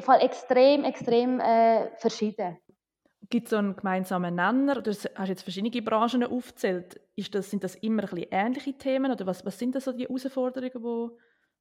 Fall 0.00 0.20
extrem, 0.20 0.84
extrem 0.84 1.40
äh, 1.40 1.96
verschieden. 1.98 2.58
Gibt 3.32 3.46
es 3.46 3.50
so 3.52 3.56
einen 3.56 3.74
gemeinsamen 3.74 4.34
Nenner? 4.34 4.76
Oder 4.76 4.90
hast 4.90 5.06
du 5.06 5.22
jetzt 5.22 5.40
verschiedene 5.40 5.80
Branchen 5.80 6.22
aufgezählt? 6.22 7.00
Ist 7.16 7.34
das, 7.34 7.50
sind 7.50 7.64
das 7.64 7.76
immer 7.76 8.02
ein 8.02 8.10
bisschen 8.10 8.28
ähnliche 8.30 8.76
Themen? 8.76 9.10
Oder 9.10 9.24
was, 9.24 9.42
was 9.46 9.58
sind 9.58 9.74
das 9.74 9.84
so 9.84 9.92
die 9.92 10.02
Herausforderungen, 10.02 11.12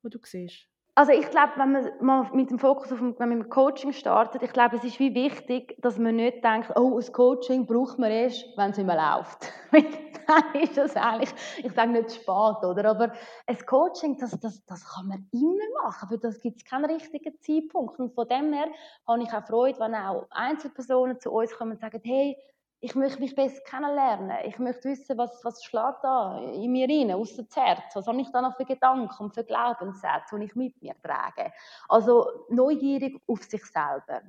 die 0.03 0.09
du 0.09 0.19
siehst? 0.21 0.67
Also 0.93 1.13
ich 1.13 1.29
glaube, 1.29 1.53
wenn 1.55 1.71
man 1.71 1.91
mal 2.01 2.29
mit 2.33 2.49
dem 2.49 2.59
Fokus 2.59 2.91
auf 2.91 2.99
wenn 2.99 3.15
man 3.17 3.29
mit 3.29 3.43
dem 3.45 3.49
Coaching 3.49 3.93
startet, 3.93 4.43
ich 4.43 4.51
glaube, 4.51 4.75
es 4.75 4.83
ist 4.83 4.99
wie 4.99 5.15
wichtig, 5.15 5.77
dass 5.81 5.97
man 5.97 6.17
nicht 6.17 6.43
denkt, 6.43 6.71
oh, 6.75 6.99
ein 6.99 7.13
Coaching 7.13 7.65
braucht 7.65 7.97
man 7.97 8.11
erst, 8.11 8.45
wenn 8.57 8.71
es 8.71 8.77
immer 8.77 8.95
läuft. 8.95 9.53
dann 10.27 10.61
ist 10.61 10.77
das 10.77 10.95
eigentlich, 10.95 11.33
ich 11.57 11.71
sage 11.71 11.91
nicht 11.91 12.11
spät, 12.11 12.27
oder? 12.63 12.85
Aber 12.85 13.11
ein 13.47 13.65
Coaching, 13.65 14.17
das, 14.17 14.37
das, 14.39 14.63
das 14.65 14.85
kann 14.85 15.07
man 15.07 15.27
immer 15.31 15.83
machen, 15.83 16.09
für 16.09 16.17
das 16.17 16.39
gibt 16.39 16.57
es 16.57 16.65
keinen 16.65 16.85
richtigen 16.85 17.39
Zeitpunkt. 17.39 17.99
Und 17.99 18.13
von 18.13 18.27
dem 18.27 18.51
her 18.53 18.67
habe 19.07 19.23
ich 19.23 19.33
auch 19.33 19.45
Freude, 19.45 19.79
wenn 19.79 19.95
auch 19.95 20.27
Einzelpersonen 20.29 21.19
zu 21.19 21.31
uns 21.31 21.53
kommen 21.53 21.71
und 21.71 21.79
sagen, 21.79 22.01
hey, 22.03 22.37
ich 22.83 22.95
möchte 22.95 23.19
mich 23.19 23.35
besser 23.35 23.61
kennenlernen. 23.61 24.37
Ich 24.45 24.57
möchte 24.57 24.89
wissen, 24.89 25.15
was, 25.15 25.45
was 25.45 25.63
schlägt 25.63 26.03
da 26.03 26.39
in 26.39 26.71
mir 26.71 26.89
rein, 26.89 27.11
aus 27.11 27.35
dem 27.35 27.47
Herz. 27.53 27.95
Was 27.95 28.07
habe 28.07 28.19
ich 28.19 28.31
da 28.31 28.41
noch 28.41 28.57
für 28.57 28.65
Gedanken 28.65 29.23
und 29.23 29.35
für 29.35 29.43
Glaubenssätze, 29.43 30.39
die 30.39 30.45
ich 30.45 30.55
mit 30.55 30.81
mir 30.81 30.95
trage. 31.03 31.53
Also 31.87 32.27
neugierig 32.49 33.21
auf 33.27 33.43
sich 33.43 33.63
selber. 33.65 34.23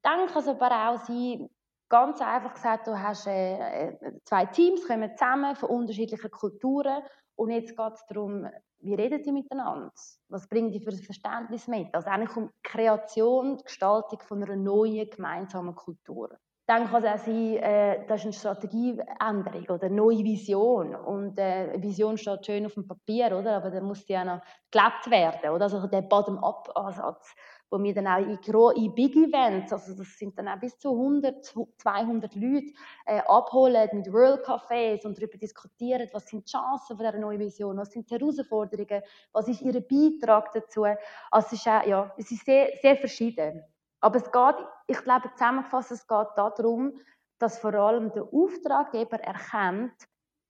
Dann 0.00 0.26
kann 0.28 0.42
es 0.42 0.48
aber 0.48 0.88
auch 0.88 1.04
sein, 1.04 1.50
ganz 1.90 2.22
einfach 2.22 2.54
gesagt, 2.54 2.86
du 2.86 2.98
hast 2.98 3.26
äh, 3.26 3.88
äh 3.88 4.20
zwei 4.24 4.46
Teams, 4.46 4.86
kommen 4.86 5.14
zusammen 5.14 5.54
von 5.54 5.68
unterschiedlichen 5.68 6.30
Kulturen 6.30 7.02
und 7.36 7.50
jetzt 7.50 7.76
geht 7.76 7.92
es 7.92 8.06
darum, 8.06 8.48
wie 8.78 8.94
reden 8.94 9.22
die 9.22 9.32
miteinander? 9.32 9.92
Was 10.28 10.48
bringen 10.48 10.72
die 10.72 10.80
für 10.80 10.90
ein 10.90 11.02
Verständnis 11.02 11.68
mit? 11.68 11.94
Also 11.94 12.08
eigentlich 12.08 12.36
um 12.36 12.50
Kreation, 12.62 13.58
die 13.58 13.64
Gestaltung 13.64 14.20
von 14.20 14.42
einer 14.42 14.56
neuen 14.56 15.08
gemeinsamen 15.10 15.74
Kultur. 15.74 16.38
Dann 16.66 16.88
kann 16.88 17.04
es 17.04 17.20
auch 17.20 17.24
sein, 17.26 17.56
äh, 17.56 18.06
das 18.06 18.20
ist 18.20 18.24
eine 18.24 18.32
Strategieänderung 18.32 19.64
oder 19.68 19.84
eine 19.84 19.94
neue 19.94 20.24
Vision. 20.24 20.94
Und 20.94 21.38
äh, 21.38 21.80
Vision 21.82 22.16
steht 22.16 22.46
schön 22.46 22.64
auf 22.64 22.72
dem 22.72 22.88
Papier, 22.88 23.36
oder? 23.38 23.56
aber 23.56 23.70
dann 23.70 23.84
muss 23.84 24.06
die 24.06 24.16
auch 24.16 24.24
noch 24.24 24.40
gelebt 24.70 25.10
werden. 25.10 25.50
Oder? 25.50 25.64
Also 25.64 25.86
der 25.86 26.00
Bottom-up-Ansatz, 26.00 27.34
wo 27.68 27.82
wir 27.82 27.92
dann 27.92 28.06
auch 28.06 28.18
in, 28.18 28.38
in 28.82 28.94
Big 28.94 29.14
Events, 29.14 29.74
also 29.74 29.94
das 29.94 30.16
sind 30.16 30.38
dann 30.38 30.48
auch 30.48 30.58
bis 30.58 30.78
zu 30.78 30.92
100, 30.92 31.44
200 31.76 32.34
Leute, 32.34 32.72
äh, 33.04 33.20
abholen 33.26 33.90
mit 33.92 34.10
World 34.10 34.46
Cafés 34.46 35.04
und 35.04 35.18
darüber 35.18 35.36
diskutieren, 35.36 36.08
was 36.14 36.28
sind 36.28 36.46
die 36.46 36.52
Chancen 36.52 36.96
von 36.96 37.04
dieser 37.04 37.18
neuen 37.18 37.40
Vision, 37.40 37.76
was 37.76 37.90
sind 37.90 38.08
die 38.08 38.14
Herausforderungen, 38.14 39.02
was 39.32 39.48
ist 39.48 39.60
ihr 39.60 39.72
Beitrag 39.72 40.50
dazu. 40.52 40.84
Also 40.84 41.48
es 41.48 41.52
ist, 41.52 41.68
auch, 41.68 41.86
ja, 41.86 42.14
es 42.16 42.30
ist 42.30 42.46
sehr, 42.46 42.70
sehr 42.80 42.96
verschieden. 42.96 43.62
Aber 44.04 44.18
es 44.18 44.30
geht, 44.30 44.66
ich 44.86 45.02
glaube 45.02 45.30
zusammengefasst, 45.32 45.90
es 45.90 46.06
geht 46.06 46.26
darum, 46.36 46.92
dass 47.38 47.58
vor 47.58 47.72
allem 47.72 48.12
der 48.12 48.24
Auftraggeber 48.24 49.18
erkennt, 49.18 49.94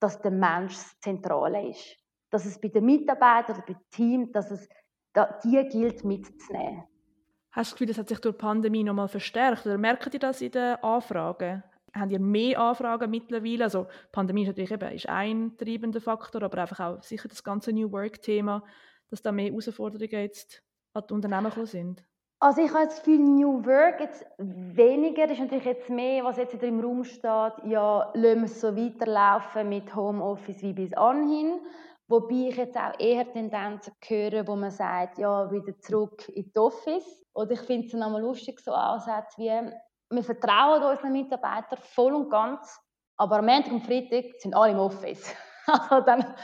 dass 0.01 0.21
der 0.21 0.33
Mensch 0.33 0.75
das 0.75 0.99
Zentrale 0.99 1.69
ist. 1.69 1.97
Dass 2.31 2.47
es 2.47 2.61
bei 2.61 2.67
den 2.67 2.85
Mitarbeitern 2.85 3.55
oder 3.55 3.65
beim 3.65 3.77
Team, 3.93 4.33
dass 4.33 4.51
es 4.51 4.69
die 5.45 5.69
gilt 5.69 6.05
mitzunehmen. 6.05 6.83
Hast 7.53 7.71
du 7.71 7.71
das 7.71 7.73
Gefühl, 7.75 7.87
das 7.87 7.99
hat 7.99 8.09
sich 8.09 8.19
durch 8.19 8.35
die 8.35 8.41
Pandemie 8.41 8.83
nochmal 8.83 9.07
verstärkt? 9.07 9.65
Oder 9.67 9.79
merkt 9.79 10.13
ihr 10.13 10.19
das 10.19 10.41
in 10.41 10.51
den 10.51 10.75
Anfragen? 10.83 11.63
Haben 11.95 12.11
ihr 12.11 12.19
mehr 12.19 12.59
Anfragen 12.59 13.09
mittlerweile? 13.09 13.63
Also 13.63 13.85
die 13.85 14.11
Pandemie 14.11 14.43
ist 14.43 14.49
natürlich 14.49 14.73
eben 14.73 14.91
ist 14.91 15.09
ein 15.09 15.57
treibender 15.57 16.01
Faktor, 16.01 16.43
aber 16.43 16.59
einfach 16.59 16.81
auch 16.81 17.03
sicher 17.05 17.29
das 17.29 17.45
ganze 17.45 17.73
New 17.73 17.93
Work-Thema, 17.93 18.65
dass 19.11 19.23
da 19.23 19.31
mehr 19.31 19.51
Herausforderungen 19.51 20.23
jetzt 20.23 20.65
an 20.93 21.05
die 21.09 21.15
Unternehmen 21.15 21.67
sind. 21.67 22.05
Also 22.45 22.61
ich 22.61 22.75
habe 22.75 22.85
das 22.85 22.99
Gefühl, 22.99 23.21
New 23.21 23.65
Work 23.65 24.01
jetzt 24.01 24.27
weniger, 24.37 25.31
ist 25.31 25.41
natürlich 25.41 25.65
jetzt 25.65 25.89
mehr, 25.89 26.25
was 26.25 26.37
jetzt 26.37 26.53
wieder 26.53 26.67
im 26.67 26.79
Raum 26.79 27.03
steht, 27.03 27.25
ja, 27.25 28.11
lassen 28.13 28.41
wir 28.41 28.45
es 28.45 28.61
so 28.61 28.77
weiterlaufen 28.77 29.67
mit 29.71 29.97
Homeoffice 29.97 30.61
wie 30.61 30.75
bis 30.75 30.93
anhin. 30.93 31.59
Wobei 32.07 32.49
ich 32.51 32.57
jetzt 32.57 32.77
auch 32.77 33.01
eher 33.01 33.33
Tendenzen 33.33 33.95
höre, 34.07 34.47
wo 34.47 34.57
man 34.57 34.71
sagt, 34.71 35.17
ja, 35.17 35.51
wieder 35.51 35.75
zurück 35.79 36.29
in 36.35 36.53
die 36.53 36.59
Office. 36.59 37.25
Oder 37.33 37.53
ich 37.53 37.61
finde 37.61 37.87
es 37.87 37.95
einmal 37.95 38.21
lustig, 38.21 38.61
so 38.61 38.73
Ansätze 38.73 39.39
wie, 39.39 39.73
wir 40.11 40.23
vertrauen 40.23 40.83
unseren 40.83 41.13
Mitarbeitern 41.13 41.79
voll 41.95 42.13
und 42.13 42.29
ganz, 42.29 42.79
aber 43.17 43.39
am 43.39 43.47
Montag 43.47 43.73
und 43.73 43.87
Freitag 43.87 44.39
sind 44.39 44.55
alle 44.55 44.73
im 44.73 44.81
Office. 44.81 45.35
Also 45.91 46.01
dann 46.05 46.35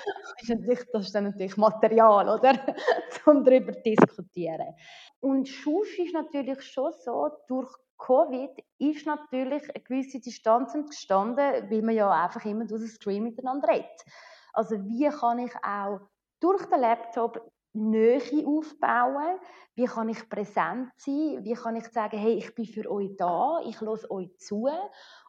ist 0.40 0.48
natürlich, 0.48 0.80
das 0.92 1.06
ist 1.06 1.14
dann 1.14 1.24
natürlich 1.24 1.56
Material, 1.56 2.28
oder? 2.28 2.52
um 3.26 3.44
darüber 3.44 3.72
zu 3.72 3.82
diskutieren. 3.82 4.74
Und 5.20 5.48
Schuss 5.48 5.88
ist 5.98 6.14
natürlich 6.14 6.62
schon 6.62 6.92
so, 7.04 7.30
durch 7.48 7.70
Covid 7.98 8.50
ist 8.78 9.06
natürlich 9.06 9.62
eine 9.74 9.84
gewisse 9.84 10.20
Distanz 10.20 10.74
entstanden, 10.74 11.70
weil 11.70 11.82
man 11.82 11.94
ja 11.94 12.10
einfach 12.10 12.44
immer 12.46 12.64
durch 12.64 12.82
das 12.82 12.92
Screen 12.92 13.24
miteinander 13.24 13.68
redet. 13.68 14.04
Also 14.52 14.76
wie 14.86 15.08
kann 15.08 15.38
ich 15.38 15.52
auch 15.62 16.00
durch 16.40 16.64
den 16.66 16.80
Laptop 16.80 17.50
Nähe 17.72 18.20
aufbauen? 18.46 19.38
Wie 19.74 19.84
kann 19.84 20.08
ich 20.08 20.28
präsent 20.28 20.90
sein? 20.96 21.44
Wie 21.44 21.52
kann 21.54 21.76
ich 21.76 21.86
sagen, 21.88 22.18
hey, 22.18 22.34
ich 22.34 22.54
bin 22.54 22.64
für 22.64 22.90
euch 22.90 23.14
da, 23.16 23.60
ich 23.64 23.80
höre 23.80 24.10
euch 24.10 24.36
zu? 24.38 24.68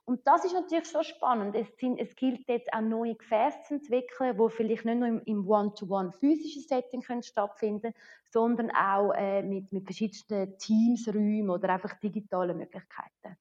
Und 0.06 0.26
das 0.26 0.44
ist 0.44 0.54
natürlich 0.54 0.90
schon 0.90 1.04
spannend. 1.04 1.56
Es, 1.56 1.68
sind, 1.78 2.00
es 2.00 2.16
gilt 2.16 2.48
jetzt 2.48 2.74
auch 2.74 2.82
neue 2.82 3.16
Gefäße 3.16 3.60
zu 3.68 3.74
entwickeln, 3.76 4.38
die 4.38 4.50
vielleicht 4.50 4.86
nicht 4.86 5.00
nur 5.00 5.22
im 5.26 5.48
One-to-One 5.48 6.12
physischen 6.12 6.64
Setting 6.64 7.02
können 7.02 7.24
stattfinden 7.24 7.94
sondern 8.32 8.72
auch 8.72 9.12
äh, 9.12 9.44
mit, 9.44 9.72
mit 9.72 9.84
verschiedenen 9.84 10.58
Teams-Räumen 10.58 11.50
oder 11.50 11.70
einfach 11.70 11.94
digitalen 12.00 12.58
Möglichkeiten. 12.58 13.38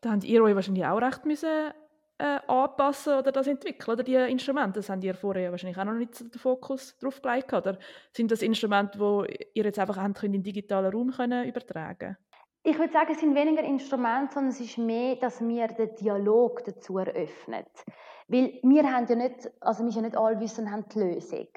Da 0.00 0.12
habt 0.12 0.24
ihr 0.24 0.42
euch 0.42 0.54
wahrscheinlich 0.54 0.86
auch 0.86 1.00
recht 1.00 1.24
müssen, 1.26 1.72
äh, 2.18 2.38
anpassen 2.46 3.18
oder 3.18 3.32
das 3.32 3.46
entwickeln, 3.46 3.92
oder 3.92 4.02
die 4.02 4.14
Instrumente? 4.14 4.78
Das 4.78 4.88
habt 4.88 5.02
ihr 5.02 5.14
vorher 5.14 5.50
wahrscheinlich 5.50 5.78
auch 5.78 5.84
noch 5.84 5.94
nicht 5.94 6.20
den 6.20 6.38
Fokus 6.38 6.96
drauf 6.98 7.20
gelegt, 7.20 7.52
oder 7.52 7.78
sind 8.12 8.30
das 8.30 8.42
Instrumente, 8.42 8.98
die 8.98 9.46
ihr 9.54 9.64
jetzt 9.64 9.78
einfach 9.78 10.02
in 10.22 10.32
den 10.32 10.42
digitalen 10.42 10.92
Raum 10.92 11.10
können 11.10 11.48
übertragen? 11.48 12.16
Ich 12.68 12.78
würde 12.78 12.92
sagen, 12.92 13.12
es 13.12 13.20
sind 13.20 13.34
weniger 13.34 13.62
Instrumente, 13.62 14.34
sondern 14.34 14.50
es 14.50 14.60
ist 14.60 14.76
mehr, 14.76 15.16
dass 15.16 15.40
wir 15.40 15.68
den 15.68 15.94
Dialog 15.94 16.62
dazu 16.64 16.98
eröffnen. 16.98 17.64
Weil 18.26 18.60
wir 18.62 18.92
haben 18.92 19.06
ja 19.08 19.14
nicht, 19.14 19.50
also 19.58 19.84
wir 19.84 19.90
sind 19.90 20.02
ja 20.02 20.08
nicht 20.10 20.18
allwissend 20.18 20.66
und 20.66 20.72
haben 20.74 20.84
die 20.94 20.98
Lösung. 20.98 21.48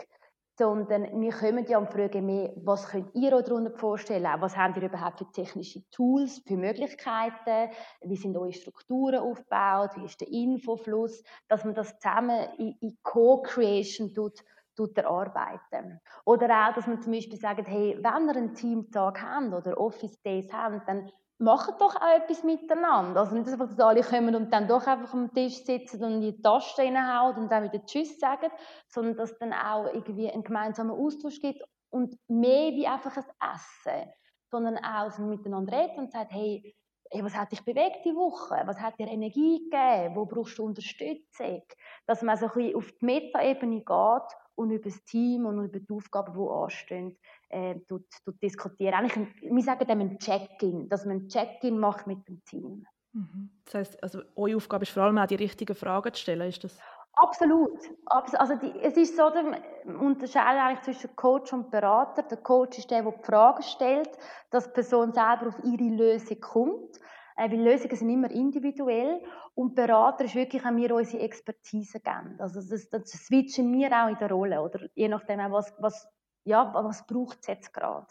Sondern 0.57 1.19
wir 1.19 1.33
kommen 1.33 1.65
ja 1.67 1.79
und 1.79 1.91
fragen 1.91 2.25
mehr, 2.25 2.53
was 2.63 2.87
könnt 2.87 3.13
ihr 3.13 3.33
euch 3.33 3.43
darunter 3.43 3.71
vorstellen? 3.71 4.25
Was 4.39 4.55
habt 4.55 4.77
ihr 4.77 4.83
überhaupt 4.83 5.19
für 5.19 5.29
technische 5.33 5.81
Tools, 5.89 6.41
für 6.47 6.55
Möglichkeiten? 6.55 7.73
Wie 8.03 8.15
sind 8.15 8.37
eure 8.37 8.53
Strukturen 8.53 9.19
aufgebaut? 9.19 9.91
Wie 9.97 10.05
ist 10.05 10.21
der 10.21 10.29
Infofluss? 10.29 11.23
Dass 11.49 11.65
man 11.65 11.73
das 11.73 11.99
zusammen 11.99 12.39
in, 12.57 12.77
in 12.79 12.97
Co-Creation 13.03 14.13
tut, 14.13 14.45
erarbeiten. 14.77 15.99
Oder 16.25 16.67
auch, 16.67 16.73
dass 16.73 16.87
man 16.87 17.01
zum 17.01 17.11
Beispiel 17.13 17.39
sagt, 17.39 17.67
hey, 17.67 17.97
wenn 18.01 18.27
ihr 18.27 18.35
einen 18.35 18.53
Teamtag 18.53 19.21
habt 19.21 19.53
oder 19.53 19.77
Office 19.79 20.21
Days 20.21 20.51
habt, 20.51 20.87
dann 20.87 21.09
macht 21.41 21.81
doch 21.81 21.95
auch 21.95 22.15
etwas 22.15 22.43
miteinander. 22.43 23.21
Also 23.21 23.35
nicht 23.35 23.49
einfach, 23.49 23.67
dass 23.67 23.79
alle 23.79 24.03
kommen 24.03 24.35
und 24.35 24.53
dann 24.53 24.67
doch 24.67 24.85
einfach 24.85 25.13
am 25.13 25.33
Tisch 25.33 25.63
sitzen 25.63 26.03
und 26.03 26.13
in 26.13 26.21
die 26.21 26.41
Taste 26.41 26.83
reinhauen 26.83 27.35
und 27.37 27.51
dann 27.51 27.63
wieder 27.63 27.83
Tschüss 27.83 28.19
sagen, 28.19 28.51
sondern 28.87 29.15
dass 29.17 29.31
es 29.31 29.39
dann 29.39 29.53
auch 29.53 29.91
irgendwie 29.91 30.31
einen 30.31 30.43
gemeinsamen 30.43 30.91
Austausch 30.91 31.39
gibt 31.39 31.63
und 31.89 32.15
mehr 32.27 32.71
wie 32.71 32.87
einfach 32.87 33.17
ein 33.17 33.23
Essen, 33.55 34.11
sondern 34.51 34.77
auch, 34.77 35.05
dass 35.05 35.19
man 35.19 35.29
miteinander 35.29 35.73
redet 35.75 35.97
und 35.97 36.11
sagt, 36.11 36.31
hey, 36.31 36.75
hey, 37.11 37.23
was 37.23 37.35
hat 37.35 37.51
dich 37.51 37.63
bewegt 37.65 38.05
die 38.05 38.15
Woche? 38.15 38.61
Was 38.65 38.79
hat 38.79 38.97
dir 38.97 39.07
Energie 39.07 39.69
gegeben? 39.69 40.15
Wo 40.15 40.25
brauchst 40.25 40.57
du 40.57 40.63
Unterstützung? 40.63 41.61
Dass 42.07 42.21
man 42.21 42.37
so 42.37 42.45
ein 42.45 42.51
bisschen 42.53 42.75
auf 42.75 42.91
die 42.91 43.05
Metaebene 43.05 43.81
geht 43.81 44.37
und 44.61 44.71
über 44.71 44.89
das 44.89 45.03
Team 45.03 45.45
und 45.45 45.63
über 45.63 45.79
die 45.79 45.93
Aufgaben, 45.93 46.33
die 46.33 46.49
anstehen, 46.49 47.17
äh, 47.49 47.75
tut, 47.87 48.05
tut 48.23 48.41
diskutieren. 48.41 48.93
Eigentlich, 48.93 49.17
ein, 49.17 49.33
wir 49.41 49.63
sagen 49.63 49.85
dem 49.85 49.99
ein 49.99 50.17
Check-in, 50.19 50.87
dass 50.87 51.05
man 51.05 51.17
ein 51.17 51.27
Check-in 51.27 51.77
macht 51.77 52.07
mit 52.07 52.27
dem 52.27 52.43
Team. 52.45 52.85
Mhm. 53.13 53.49
Das 53.65 53.75
heißt, 53.75 54.03
also 54.03 54.21
eure 54.35 54.55
Aufgabe 54.55 54.83
ist 54.83 54.91
vor 54.91 55.03
allem 55.03 55.17
auch 55.17 55.27
die 55.27 55.35
richtigen 55.35 55.75
Fragen 55.75 56.13
zu 56.13 56.21
stellen, 56.21 56.47
ist 56.47 56.63
das? 56.63 56.79
Absolut. 57.13 57.77
Also 58.05 58.55
die, 58.55 58.73
es 58.81 58.95
ist 58.95 59.17
so, 59.17 59.29
der 59.29 59.61
Unterscheid 59.99 60.57
eigentlich 60.57 60.81
zwischen 60.81 61.13
Coach 61.15 61.51
und 61.51 61.69
Berater. 61.69 62.23
Der 62.23 62.37
Coach 62.37 62.77
ist 62.77 62.89
der, 62.89 63.03
der 63.03 63.11
die 63.11 63.23
Fragen 63.23 63.63
stellt, 63.63 64.09
dass 64.49 64.67
die 64.67 64.71
Person 64.71 65.13
selber 65.13 65.47
auf 65.47 65.59
ihre 65.63 65.93
Lösung 65.93 66.39
kommt. 66.39 66.99
Äh, 67.37 67.49
weil 67.49 67.61
Lösungen 67.61 67.95
sind 67.95 68.09
immer 68.09 68.31
individuell 68.31 69.21
und 69.55 69.75
Berater 69.75 70.25
ist 70.25 70.35
wirklich 70.35 70.63
an 70.63 70.77
wir 70.77 70.95
unsere 70.95 71.23
Expertise 71.23 71.99
geben. 71.99 72.35
Also 72.39 72.61
das, 72.61 72.89
das 72.89 73.11
switchen 73.11 73.71
wir 73.73 73.91
auch 73.91 74.09
in 74.09 74.17
der 74.17 74.29
Rolle 74.29 74.61
oder 74.61 74.87
je 74.95 75.07
nachdem 75.07 75.39
was, 75.51 75.73
was, 75.79 76.07
ja, 76.43 76.73
was 76.73 77.05
braucht 77.05 77.39
es 77.41 77.47
jetzt 77.47 77.73
gerade. 77.73 78.07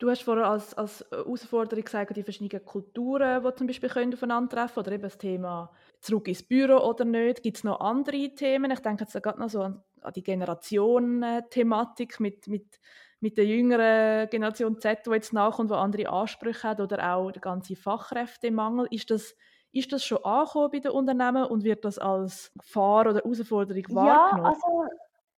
Du 0.00 0.08
hast 0.08 0.22
vorher 0.22 0.46
als, 0.46 0.74
als 0.74 1.04
Herausforderung 1.10 1.84
gesagt, 1.84 2.16
die 2.16 2.22
verschiedenen 2.22 2.64
Kulturen, 2.64 3.42
die 3.42 3.54
zum 3.56 3.66
Beispiel 3.66 3.88
können 3.88 4.12
oder 4.12 4.92
eben 4.92 5.02
das 5.02 5.18
Thema 5.18 5.72
zurück 6.00 6.28
ins 6.28 6.44
Büro 6.44 6.76
oder 6.88 7.04
nicht. 7.04 7.42
Gibt 7.42 7.56
es 7.56 7.64
noch 7.64 7.80
andere 7.80 8.32
Themen? 8.32 8.70
Ich 8.70 8.78
denke 8.78 9.02
jetzt 9.02 9.20
gerade 9.20 9.40
noch 9.40 9.50
so 9.50 9.62
an, 9.62 9.82
an 10.02 10.12
die 10.12 10.22
Generationen-Thematik 10.22 12.20
mit, 12.20 12.46
mit, 12.46 12.78
mit 13.20 13.36
der 13.36 13.46
jüngeren 13.46 14.28
Generation 14.30 14.78
Z, 14.78 15.06
die 15.06 15.10
jetzt 15.10 15.32
nachkommt, 15.32 15.70
die 15.70 15.74
andere 15.74 16.08
Ansprüche 16.08 16.68
hat 16.68 16.80
oder 16.80 17.14
auch 17.14 17.30
der 17.30 17.40
ganze 17.40 17.76
Fachkräftemangel. 17.76 18.86
Ist 18.90 19.10
das, 19.10 19.34
ist 19.72 19.92
das 19.92 20.04
schon 20.04 20.24
angekommen 20.24 20.70
bei 20.70 20.78
den 20.78 20.92
Unternehmen 20.92 21.44
und 21.44 21.64
wird 21.64 21.84
das 21.84 21.98
als 21.98 22.52
Gefahr 22.58 23.06
oder 23.06 23.16
Herausforderung 23.16 23.84
wahrgenommen? 23.88 24.44
Ja, 24.44 24.50
also 24.50 24.88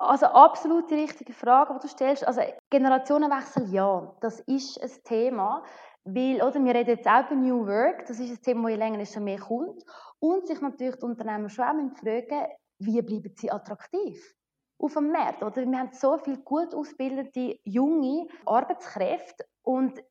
also 0.01 0.27
absolut 0.27 0.89
die 0.89 0.95
richtige 0.95 1.33
Frage, 1.33 1.73
die 1.73 1.81
du 1.81 1.87
stellst. 1.89 2.25
Also 2.25 2.41
Generationenwechsel, 2.69 3.69
ja, 3.69 4.15
das 4.21 4.39
ist 4.41 4.81
ein 4.81 4.91
Thema, 5.03 5.61
weil, 6.05 6.41
oder, 6.41 6.63
wir 6.63 6.73
reden 6.73 6.91
jetzt 6.91 7.07
auch 7.07 7.29
über 7.29 7.35
New 7.35 7.67
Work, 7.67 8.05
das 8.05 8.17
ist 8.19 8.31
ein 8.31 8.41
Thema, 8.41 8.69
das 8.69 8.71
je 8.71 8.77
länger 8.77 9.05
schon 9.05 9.25
mehr 9.25 9.39
kommt. 9.39 9.83
Und 10.19 10.47
sich 10.47 10.61
natürlich 10.61 10.95
die 10.95 11.05
Unternehmen 11.05 11.49
schon 11.49 11.65
auch 11.65 11.97
fragen, 11.97 12.47
wie 12.79 13.01
bleiben 13.01 13.33
sie 13.35 13.51
attraktiv 13.51 14.38
auf 14.79 14.93
dem 14.93 15.11
Markt. 15.11 15.43
Oder? 15.43 15.65
Wir 15.65 15.79
haben 15.79 15.91
so 15.93 16.17
viele 16.17 16.39
gut 16.39 16.73
ausgebildete 16.73 17.59
junge 17.63 18.27
Arbeitskräfte 18.45 19.45
und 19.61 20.01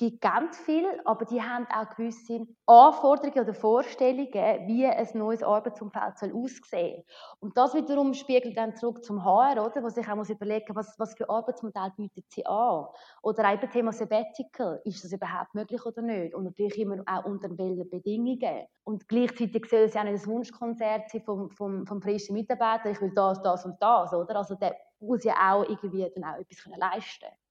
gibt 0.00 0.22
ganz 0.22 0.58
viel, 0.58 0.86
aber 1.04 1.26
die 1.26 1.42
haben 1.42 1.66
auch 1.66 1.94
gewisse 1.94 2.46
Anforderungen 2.64 3.38
oder 3.38 3.52
Vorstellungen, 3.52 4.66
wie 4.66 4.86
ein 4.86 5.08
neues 5.12 5.42
Arbeitsumfeld 5.42 6.18
soll 6.18 6.32
aussehen 6.32 7.04
Und 7.38 7.54
das 7.58 7.74
wiederum 7.74 8.14
spiegelt 8.14 8.56
dann 8.56 8.74
zurück 8.74 9.04
zum 9.04 9.22
HR, 9.22 9.62
oder? 9.62 9.82
wo 9.82 9.90
sich 9.90 10.08
auch 10.08 10.16
muss 10.16 10.30
überlegen 10.30 10.74
was, 10.74 10.98
was 10.98 11.14
für 11.14 11.28
Arbeitsmodell 11.28 11.92
bietet 11.98 12.24
sie 12.30 12.46
an. 12.46 12.86
Oder 13.22 13.52
auch 13.52 13.60
Thema 13.70 13.92
Sabbatical, 13.92 14.80
ist 14.84 15.04
das 15.04 15.12
überhaupt 15.12 15.54
möglich 15.54 15.84
oder 15.84 16.00
nicht? 16.00 16.34
Und 16.34 16.44
natürlich 16.44 16.78
immer 16.78 17.02
auch 17.04 17.26
unter 17.26 17.50
welchen 17.58 17.90
Bedingungen. 17.90 18.66
Und 18.84 19.06
gleichzeitig 19.06 19.66
soll 19.66 19.80
es 19.80 19.92
ja 19.92 20.02
nicht 20.02 20.22
ein 20.22 20.26
Wunschkonzert 20.26 21.10
sein 21.10 21.22
vom, 21.22 21.50
vom, 21.50 21.86
vom 21.86 22.00
frischen 22.00 22.34
Mitarbeiter, 22.34 22.90
ich 22.90 23.02
will 23.02 23.12
das, 23.14 23.42
das 23.42 23.66
und 23.66 23.76
das, 23.82 24.14
oder? 24.14 24.36
Also 24.36 24.54
der 24.54 24.76
muss 24.98 25.24
ja 25.24 25.34
auch 25.52 25.68
irgendwie 25.68 26.10
dann 26.14 26.24
auch 26.24 26.38
etwas 26.38 26.64
leisten 26.78 27.26
können. 27.26 27.49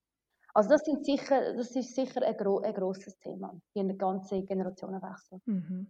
Also 0.53 0.69
das, 0.69 0.81
sind 0.83 1.05
sicher, 1.05 1.53
das 1.53 1.75
ist 1.75 1.95
sicher 1.95 2.21
ein, 2.23 2.35
gro 2.35 2.59
ein 2.59 2.73
grosses 2.73 3.17
Thema, 3.19 3.53
der 3.75 3.83
ganzen 3.95 4.45
Generationenwechsel. 4.45 5.39
Mhm. 5.45 5.87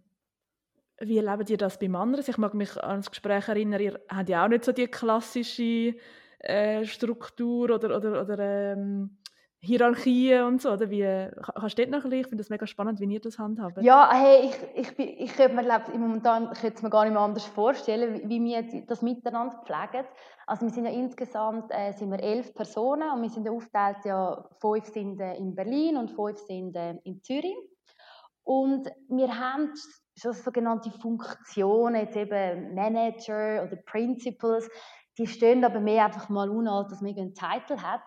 Wie 1.00 1.16
erlebt 1.16 1.48
ihr 1.48 1.56
das 1.56 1.78
bei 1.78 1.88
anderen? 1.88 2.24
Ich 2.28 2.36
mag 2.36 2.52
mich 2.52 2.76
an 2.82 2.98
das 2.98 3.10
Gespräch 3.10 3.48
erinnern, 3.48 3.80
ihr 3.80 4.00
habt 4.08 4.28
ja 4.28 4.44
auch 4.44 4.48
nicht 4.48 4.64
so 4.64 4.72
die 4.72 4.86
klassische 4.86 5.94
äh, 6.40 6.84
Struktur 6.84 7.70
oder, 7.70 7.96
oder, 7.96 8.22
oder 8.22 8.38
ähm, 8.38 9.18
Hierarchien 9.62 10.44
und 10.44 10.62
so, 10.62 10.70
oder 10.70 10.88
wie, 10.88 11.04
kannst 11.42 11.78
du 11.78 11.86
das 11.86 11.90
noch 11.90 12.04
ein 12.04 12.10
bisschen, 12.10 12.20
ich 12.20 12.26
finde 12.28 12.42
das 12.42 12.48
mega 12.48 12.66
spannend, 12.66 12.98
wie 12.98 13.12
ihr 13.12 13.20
das 13.20 13.38
handhabt. 13.38 13.82
Ja, 13.82 14.10
hey, 14.10 14.50
ich, 14.74 14.98
ich, 14.98 14.98
ich 14.98 15.36
könnte 15.36 15.54
mir, 15.54 15.64
glaub, 15.64 15.94
momentan 15.94 16.50
ich 16.52 16.60
könnte 16.60 16.82
mir 16.82 16.88
gar 16.88 17.04
nicht 17.04 17.12
mehr 17.12 17.20
anders 17.20 17.44
vorstellen, 17.44 18.22
wie 18.26 18.42
wir 18.42 18.86
das 18.86 19.02
miteinander 19.02 19.62
pflegen. 19.66 20.06
Also 20.46 20.64
wir 20.64 20.72
sind 20.72 20.86
ja 20.86 20.92
insgesamt 20.92 21.70
äh, 21.70 21.92
sind 21.92 22.10
wir 22.10 22.20
elf 22.20 22.54
Personen 22.54 23.10
und 23.12 23.20
wir 23.20 23.28
sind 23.28 23.48
aufgeteilt, 23.50 23.98
ja, 24.04 24.48
fünf 24.60 24.86
sind 24.86 25.20
äh, 25.20 25.34
in 25.34 25.54
Berlin 25.54 25.98
und 25.98 26.10
fünf 26.10 26.38
sind 26.38 26.74
äh, 26.74 26.94
in 27.04 27.22
Zürich. 27.22 27.56
Und 28.42 28.90
wir 29.08 29.38
haben 29.38 29.74
schon 30.16 30.32
sogenannte 30.32 30.90
Funktionen, 30.90 32.00
jetzt 32.00 32.16
eben 32.16 32.74
Manager 32.74 33.62
oder 33.64 33.76
Principals, 33.84 34.70
die 35.18 35.26
stehen 35.26 35.64
aber 35.64 35.80
mehr 35.80 36.06
einfach 36.06 36.30
mal 36.30 36.48
un, 36.48 36.66
als 36.66 36.88
dass 36.88 37.02
man 37.02 37.16
einen 37.16 37.34
Titel 37.34 37.76
hat. 37.82 38.02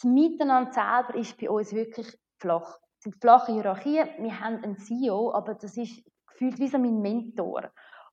Das 0.00 0.10
Miteinander 0.10 0.72
selber 0.72 1.14
ist 1.14 1.36
bei 1.38 1.50
uns 1.50 1.72
wirklich 1.72 2.18
flach. 2.38 2.78
Es 2.98 3.04
sind 3.04 3.20
flache 3.20 3.52
Hierarchien. 3.52 4.08
Wir 4.18 4.40
haben 4.40 4.62
einen 4.62 4.78
CEO, 4.78 5.32
aber 5.32 5.54
das 5.54 5.76
ist 5.76 6.02
gefühlt 6.26 6.58
wie 6.58 6.68
so 6.68 6.78
mein 6.78 7.00
Mentor. 7.00 7.70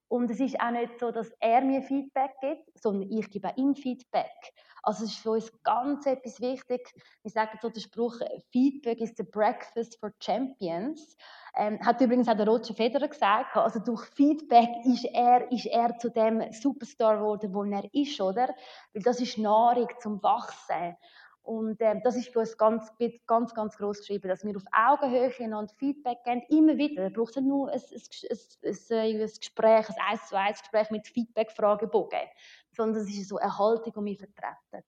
Und 0.07 0.29
es 0.31 0.39
ist 0.39 0.59
auch 0.59 0.71
nicht 0.71 1.00
so, 1.00 1.12
dass 1.12 1.31
er 1.39 1.62
mir 1.62 1.83
Feedback 1.83 2.31
gibt, 2.41 2.81
sondern 2.81 3.09
ich 3.12 3.29
gebe 3.29 3.48
auch 3.48 3.57
ihm 3.57 3.75
Feedback. 3.75 4.53
Also 4.81 5.03
es 5.03 5.12
ist 5.12 5.19
für 5.19 5.31
uns 5.31 5.51
ganz 5.63 6.05
etwas 6.05 6.41
wichtig. 6.41 6.81
Wir 7.21 7.31
sagen 7.31 7.57
so 7.62 7.69
den 7.69 7.81
Spruch, 7.81 8.19
Feedback 8.51 9.01
is 9.01 9.13
the 9.17 9.24
breakfast 9.24 10.00
for 10.00 10.12
champions. 10.19 11.15
Ähm, 11.55 11.79
hat 11.86 12.01
übrigens 12.01 12.27
auch 12.27 12.36
der 12.36 12.48
Roger 12.48 12.74
Federer 12.74 13.07
gesagt. 13.07 13.55
Also 13.55 13.79
durch 13.79 14.05
Feedback 14.15 14.69
ist 14.86 15.05
er, 15.05 15.51
ist 15.51 15.67
er 15.67 15.98
zu 15.98 16.09
dem 16.09 16.51
Superstar 16.51 17.17
geworden, 17.17 17.53
wo 17.53 17.63
er 17.63 17.88
ist, 17.93 18.19
oder? 18.19 18.50
Weil 18.93 19.04
das 19.04 19.21
ist 19.21 19.38
Nahrung 19.38 19.89
zum 19.99 20.21
Wachsen. 20.23 20.95
Und 21.49 21.81
äh, 21.81 21.99
das 22.03 22.15
ist 22.15 22.31
für 22.31 22.41
uns 22.41 22.55
ganz, 22.55 22.93
ganz, 23.25 23.55
ganz 23.55 23.75
groß 23.75 24.01
geschrieben, 24.01 24.27
dass 24.27 24.45
wir 24.45 24.55
auf 24.55 24.65
Augenhöhe 24.71 25.33
einander 25.39 25.73
Feedback 25.79 26.23
geben, 26.23 26.43
immer 26.49 26.77
wieder. 26.77 27.09
Da 27.09 27.09
braucht 27.09 27.35
es 27.35 27.41
nur 27.41 27.71
ein, 27.71 27.81
ein, 27.81 28.69
ein, 28.69 29.21
ein, 29.21 29.29
Gespräch, 29.39 29.89
ein 29.89 29.95
1 30.12 30.27
zu 30.27 30.38
1 30.38 30.59
Gespräch 30.59 30.91
mit 30.91 31.07
Feedback-Fragebogen, 31.07 32.29
sondern 32.71 33.01
es 33.01 33.09
ist 33.09 33.29
so 33.29 33.38
eine 33.38 33.57
Haltung, 33.57 33.91
die 33.91 34.05
wir 34.05 34.17
vertreten. 34.17 34.85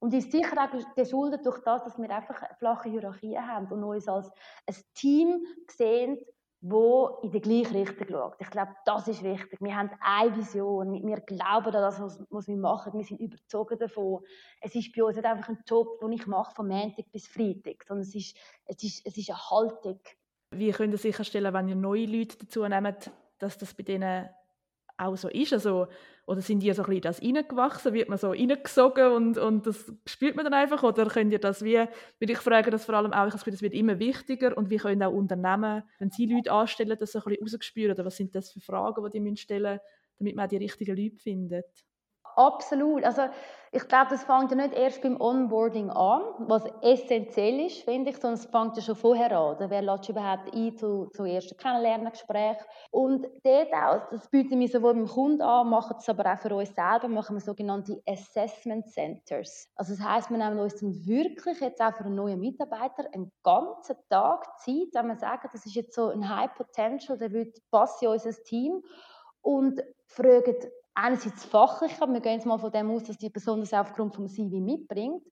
Und 0.00 0.12
ist 0.12 0.30
sicher 0.30 0.52
auch 0.62 0.94
geschuldet 0.94 1.46
durch 1.46 1.60
das, 1.60 1.82
dass 1.84 1.98
wir 1.98 2.10
einfach 2.10 2.58
flache 2.58 2.90
Hierarchie 2.90 3.38
haben 3.38 3.72
und 3.72 3.82
uns 3.82 4.06
als 4.06 4.30
ein 4.66 4.76
Team 4.92 5.46
sehen, 5.66 6.18
wo 6.62 7.20
in 7.22 7.30
die 7.30 7.40
gleiche 7.40 7.74
Richtung 7.74 8.06
schaut. 8.08 8.34
Ich 8.38 8.50
glaube, 8.50 8.72
das 8.84 9.08
ist 9.08 9.22
wichtig. 9.22 9.58
Wir 9.60 9.74
haben 9.74 9.90
eine 10.00 10.36
Vision. 10.36 11.06
Wir 11.06 11.20
glauben 11.20 11.66
an 11.66 11.72
das, 11.72 12.00
was 12.28 12.48
wir 12.48 12.56
machen. 12.56 12.92
Wir 12.92 13.04
sind 13.04 13.20
überzeugt 13.20 13.80
davon. 13.80 14.22
Es 14.60 14.74
ist 14.74 14.94
bei 14.94 15.02
uns 15.02 15.16
nicht 15.16 15.24
einfach 15.24 15.48
ein 15.48 15.62
Job, 15.66 15.98
den 16.00 16.12
ich 16.12 16.26
mache 16.26 16.54
von 16.54 16.68
Montag 16.68 17.10
bis 17.12 17.26
Freitag, 17.26 17.84
sondern 17.86 18.02
es 18.02 18.14
ist, 18.14 18.36
es 18.66 18.82
ist, 18.82 19.06
es 19.06 19.16
ist 19.16 19.30
eine 19.30 19.50
Haltung. 19.50 20.00
Wie 20.50 20.70
könnt 20.72 20.92
ihr 20.92 20.98
sicherstellen, 20.98 21.54
wenn 21.54 21.68
ihr 21.68 21.76
neue 21.76 22.06
Leute 22.06 22.36
dazu 22.38 22.66
nehmt, 22.66 23.10
dass 23.38 23.56
das 23.56 23.72
bei 23.72 23.82
denen 23.82 24.28
auch 25.00 25.16
so 25.16 25.28
ist? 25.28 25.52
Also, 25.52 25.88
oder 26.26 26.40
sind 26.42 26.60
die 26.60 26.72
so 26.72 26.82
ein 26.82 26.88
bisschen 26.88 27.02
das 27.02 27.22
reingewachsen? 27.22 27.92
Wird 27.94 28.08
man 28.08 28.18
so 28.18 28.30
reingesogen 28.30 29.12
und, 29.12 29.38
und 29.38 29.66
das 29.66 29.92
spürt 30.06 30.36
man 30.36 30.44
dann 30.44 30.54
einfach? 30.54 30.82
Oder 30.82 31.06
könnt 31.06 31.32
ihr 31.32 31.38
das 31.38 31.64
wie, 31.64 31.74
würde 31.74 32.32
ich 32.32 32.38
fragen, 32.38 32.70
das 32.70 32.84
vor 32.84 32.94
allem 32.94 33.12
auch, 33.12 33.26
ich 33.26 33.34
habe 33.34 33.50
das 33.50 33.62
wird 33.62 33.74
immer 33.74 33.98
wichtiger 33.98 34.56
und 34.56 34.70
wie 34.70 34.76
können 34.76 35.02
auch 35.02 35.12
Unternehmen, 35.12 35.82
wenn 35.98 36.10
sie 36.10 36.26
Leute 36.26 36.52
anstellen, 36.52 36.96
das 36.98 37.12
so 37.12 37.18
ein 37.18 37.24
bisschen 37.24 37.42
rausgespürt? 37.42 37.92
Oder 37.92 38.04
was 38.04 38.16
sind 38.16 38.34
das 38.34 38.52
für 38.52 38.60
Fragen, 38.60 39.04
die 39.10 39.20
die 39.20 39.36
stellen 39.36 39.72
müssen, 39.74 39.80
damit 40.18 40.36
man 40.36 40.44
auch 40.44 40.50
die 40.50 40.56
richtigen 40.58 40.96
Leute 40.96 41.16
findet? 41.18 41.66
Absolut. 42.36 43.04
Also 43.04 43.22
ich 43.72 43.86
glaube, 43.86 44.08
das 44.10 44.24
fängt 44.24 44.50
ja 44.50 44.56
nicht 44.56 44.74
erst 44.74 45.00
beim 45.00 45.20
Onboarding 45.20 45.90
an, 45.90 46.22
was 46.38 46.64
essentiell 46.82 47.66
ist, 47.66 47.82
finde 47.84 48.10
ich, 48.10 48.16
sondern 48.16 48.40
es 48.40 48.46
fängt 48.46 48.76
ja 48.76 48.82
schon 48.82 48.96
vorher 48.96 49.30
an. 49.30 49.54
Oder? 49.54 49.70
Wer 49.70 49.82
lädt 49.82 50.08
überhaupt 50.08 50.52
ein 50.52 50.76
zu, 50.76 51.06
zu 51.14 51.24
ersten 51.24 51.56
Kennenlerngespräch? 51.56 52.56
Und 52.90 53.28
dort 53.44 53.72
auch, 53.72 54.10
das 54.10 54.28
bieten 54.28 54.58
wir 54.58 54.66
sowohl 54.66 54.94
beim 54.94 55.06
Kunden 55.06 55.42
an, 55.42 55.70
machen 55.70 55.96
es 56.00 56.08
aber 56.08 56.32
auch 56.32 56.38
für 56.38 56.52
uns 56.52 56.74
selber, 56.74 57.06
machen 57.06 57.36
wir 57.36 57.40
sogenannte 57.40 58.02
Assessment 58.08 58.88
Centers. 58.88 59.68
Also 59.76 59.94
das 59.94 60.04
heisst, 60.04 60.30
wir 60.30 60.38
nehmen 60.38 60.58
uns 60.58 60.74
dann 60.80 60.92
wirklich 61.06 61.60
jetzt 61.60 61.80
auch 61.80 61.94
für 61.94 62.04
einen 62.04 62.16
neuen 62.16 62.40
Mitarbeiter 62.40 63.04
einen 63.12 63.30
ganzen 63.44 63.94
Tag 64.08 64.58
Zeit, 64.58 64.88
wenn 64.94 65.06
wir 65.06 65.16
sagen, 65.16 65.48
das 65.52 65.64
ist 65.64 65.76
jetzt 65.76 65.94
so 65.94 66.08
ein 66.08 66.28
High 66.28 66.52
Potential, 66.54 67.16
der 67.16 67.30
wird 67.30 67.56
passt 67.70 68.02
in 68.02 68.08
unser 68.08 68.32
Team 68.32 68.82
und 69.42 69.80
fragen 70.06 70.56
einerseits 70.94 71.44
fachlich, 71.44 71.98
wir 72.00 72.20
gehen 72.20 72.34
jetzt 72.34 72.46
mal 72.46 72.58
von 72.58 72.72
dem 72.72 72.90
aus, 72.90 73.04
dass 73.04 73.18
die 73.18 73.30
Person 73.30 73.60
das 73.60 73.72
aufgrund 73.72 74.14
vom 74.14 74.28
CV 74.28 74.56
mitbringt, 74.56 75.22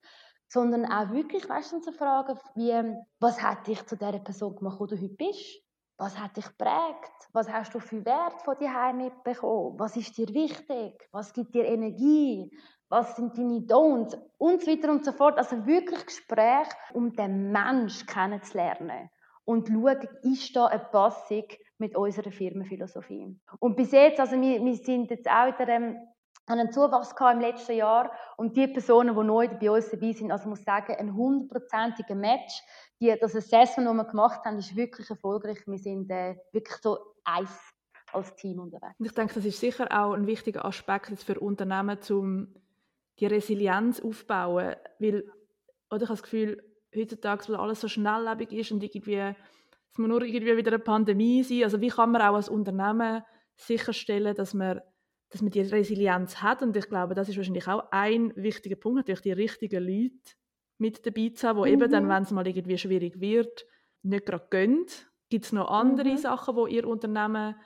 sondern 0.49 0.87
auch 0.87 1.11
wirklich, 1.11 1.49
weißt 1.49 1.83
zu 1.83 1.93
fragen, 1.93 2.39
wie, 2.55 2.97
was 3.21 3.43
hat 3.43 3.67
dich 3.67 3.85
zu 3.87 3.97
der 3.97 4.19
Person 4.19 4.57
gemacht, 4.57 4.81
wo 4.81 4.87
du 4.87 4.97
heute 4.97 5.15
bist? 5.15 5.63
Was 5.99 6.17
hat 6.19 6.37
dich 6.37 6.47
geprägt? 6.47 7.29
Was 7.33 7.51
hast 7.51 7.75
du 7.75 7.81
für 7.81 8.05
Wert 8.05 8.41
von 8.43 8.57
dir 8.59 8.93
mitbekommen? 8.95 9.79
Was 9.79 9.97
ist 9.97 10.17
dir 10.17 10.29
wichtig? 10.29 11.09
Was 11.11 11.33
gibt 11.33 11.55
dir 11.55 11.65
Energie? 11.65 12.57
Was 12.89 13.17
sind 13.17 13.37
deine 13.37 13.59
Don'ts? 13.59 14.17
Und 14.39 14.63
so 14.63 14.71
weiter 14.71 14.91
und 14.91 15.05
so 15.05 15.13
fort. 15.13 15.37
Also 15.39 15.67
wirklich 15.67 16.07
Gespräch, 16.07 16.69
um 16.95 17.13
den 17.15 17.51
Mensch 17.51 18.07
kennenzulernen. 18.07 19.11
Und 19.45 19.69
schauen, 19.69 20.09
ist 20.23 20.55
da 20.55 20.67
eine 20.67 20.85
Passung 20.85 21.45
mit 21.79 21.97
unserer 21.97 22.31
Firmenphilosophie. 22.31 23.37
Und 23.61 23.77
bis 23.77 23.93
jetzt, 23.93 24.21
also 24.21 24.41
wir, 24.41 24.65
wir 24.65 24.77
sind 24.77 25.11
jetzt 25.11 25.29
auch 25.29 25.47
wieder 25.47 25.69
ähm, 25.69 25.97
einen 26.47 26.73
Zuwachs 26.73 27.15
im 27.33 27.41
letzten 27.41 27.77
Jahr 27.77 28.11
und 28.37 28.57
die 28.57 28.67
Personen, 28.67 29.15
die 29.15 29.25
neu 29.25 29.49
bei 29.49 29.71
uns 29.71 29.91
dabei 29.91 30.13
sind, 30.13 30.31
also 30.31 30.45
ich 30.45 30.49
muss 30.49 30.65
sagen, 30.65 30.97
ein 30.97 31.15
hundertprozentiger 31.15 32.15
Match. 32.15 32.63
Die, 33.01 33.15
das 33.21 33.37
Assessment, 33.37 33.89
das 33.89 33.95
wir 33.95 34.05
gemacht 34.05 34.45
haben, 34.45 34.59
ist 34.59 34.75
wirklich 34.75 35.09
erfolgreich. 35.09 35.59
Wir 35.67 35.79
sind 35.79 36.11
äh, 36.11 36.37
wirklich 36.53 36.77
so 36.79 36.99
eins 37.25 37.51
als 38.13 38.35
Team 38.37 38.61
unterwegs. 38.61 38.95
Ich 38.99 39.13
denke, 39.13 39.35
das 39.35 39.45
ist 39.45 39.61
sicher 39.61 39.87
auch 39.91 40.15
ein 40.15 40.27
wichtiger 40.27 40.65
Aspekt 40.65 41.23
für 41.23 41.39
Unternehmen, 41.39 41.99
um 42.11 42.49
die 43.21 43.27
Resilienz 43.27 44.01
aufzubauen, 44.01 44.75
weil 44.99 45.25
oder 45.91 46.03
ich 46.03 46.09
habe 46.09 46.19
das 46.19 46.23
Gefühl, 46.23 46.63
heutzutage, 46.95 47.49
weil 47.49 47.57
alles 47.57 47.81
so 47.81 47.89
schnelllebig 47.89 48.53
ist 48.53 48.73
und 48.73 48.83
irgendwie 48.83 49.35
es 49.93 49.99
muss 49.99 50.09
nur 50.09 50.23
irgendwie 50.23 50.57
wieder 50.57 50.73
eine 50.73 50.79
Pandemie 50.79 51.43
sein. 51.43 51.65
Also 51.65 51.81
wie 51.81 51.89
kann 51.89 52.13
man 52.13 52.23
auch 52.23 52.35
als 52.35 52.49
Unternehmen 52.49 53.23
sicherstellen, 53.57 54.35
dass 54.35 54.55
man, 54.55 54.81
dass 55.31 55.43
man 55.43 55.51
die 55.51 55.61
Resilienz 55.61 56.43
hat? 56.43 56.63
Und 56.63 56.77
ich 56.77 56.89
glaube, 56.89 57.15
das 57.15 57.29
ist 57.29 57.37
wahrscheinlich 57.37 57.67
auch 57.69 57.85
ein 57.91 58.33
wichtiger 58.37 58.77
Punkt, 58.77 58.99
natürlich 58.99 59.23
die 59.23 59.33
richtigen 59.33 59.85
Leute 59.85 60.35
mit 60.79 61.05
dabei 61.05 61.31
zu 61.35 61.49
haben, 61.49 61.63
die 61.65 61.71
mhm. 61.71 61.83
eben 61.83 61.91
dann, 61.91 62.09
wenn 62.09 62.23
es 62.23 62.31
mal 62.31 62.47
irgendwie 62.47 62.79
schwierig 62.79 63.21
wird, 63.21 63.67
nicht 64.03 64.27
gerade 64.27 64.47
gehen. 64.51 64.87
Gibt 65.29 65.45
es 65.45 65.53
noch 65.53 65.69
andere 65.71 66.11
mhm. 66.11 66.17
Sachen, 66.17 66.57
wo 66.57 66.67
ihr 66.67 66.87
Unternehmen 66.87 67.57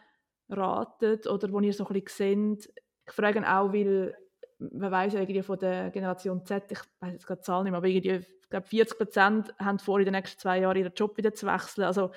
ratet 0.48 1.26
oder 1.26 1.52
wo 1.52 1.60
ihr 1.60 1.72
so 1.72 1.86
ein 1.86 2.00
bisschen 2.00 2.56
seht? 2.56 2.72
Ich 3.06 3.12
frage 3.12 3.40
auch, 3.40 3.72
weil 3.72 4.16
man 4.72 4.90
weiß 4.90 5.14
ja 5.14 5.20
irgendwie 5.20 5.42
von 5.42 5.58
der 5.58 5.90
Generation 5.90 6.44
Z, 6.44 6.64
ich 6.70 6.78
weiß 7.00 7.12
jetzt 7.12 7.26
gerade 7.26 7.40
die 7.40 7.44
Zahl 7.44 7.62
nicht 7.62 7.72
mehr, 7.72 7.78
aber 7.78 7.88
irgendwie, 7.88 8.26
ich 8.40 8.50
glaube 8.50 8.66
40 8.66 8.98
Prozent 8.98 9.54
haben 9.58 9.78
vor, 9.78 9.98
in 9.98 10.04
den 10.04 10.14
nächsten 10.14 10.38
zwei 10.38 10.60
Jahren 10.60 10.76
ihren 10.76 10.92
Job 10.94 11.16
wieder 11.16 11.32
zu 11.32 11.46
wechseln. 11.46 11.84
Also 11.84 12.10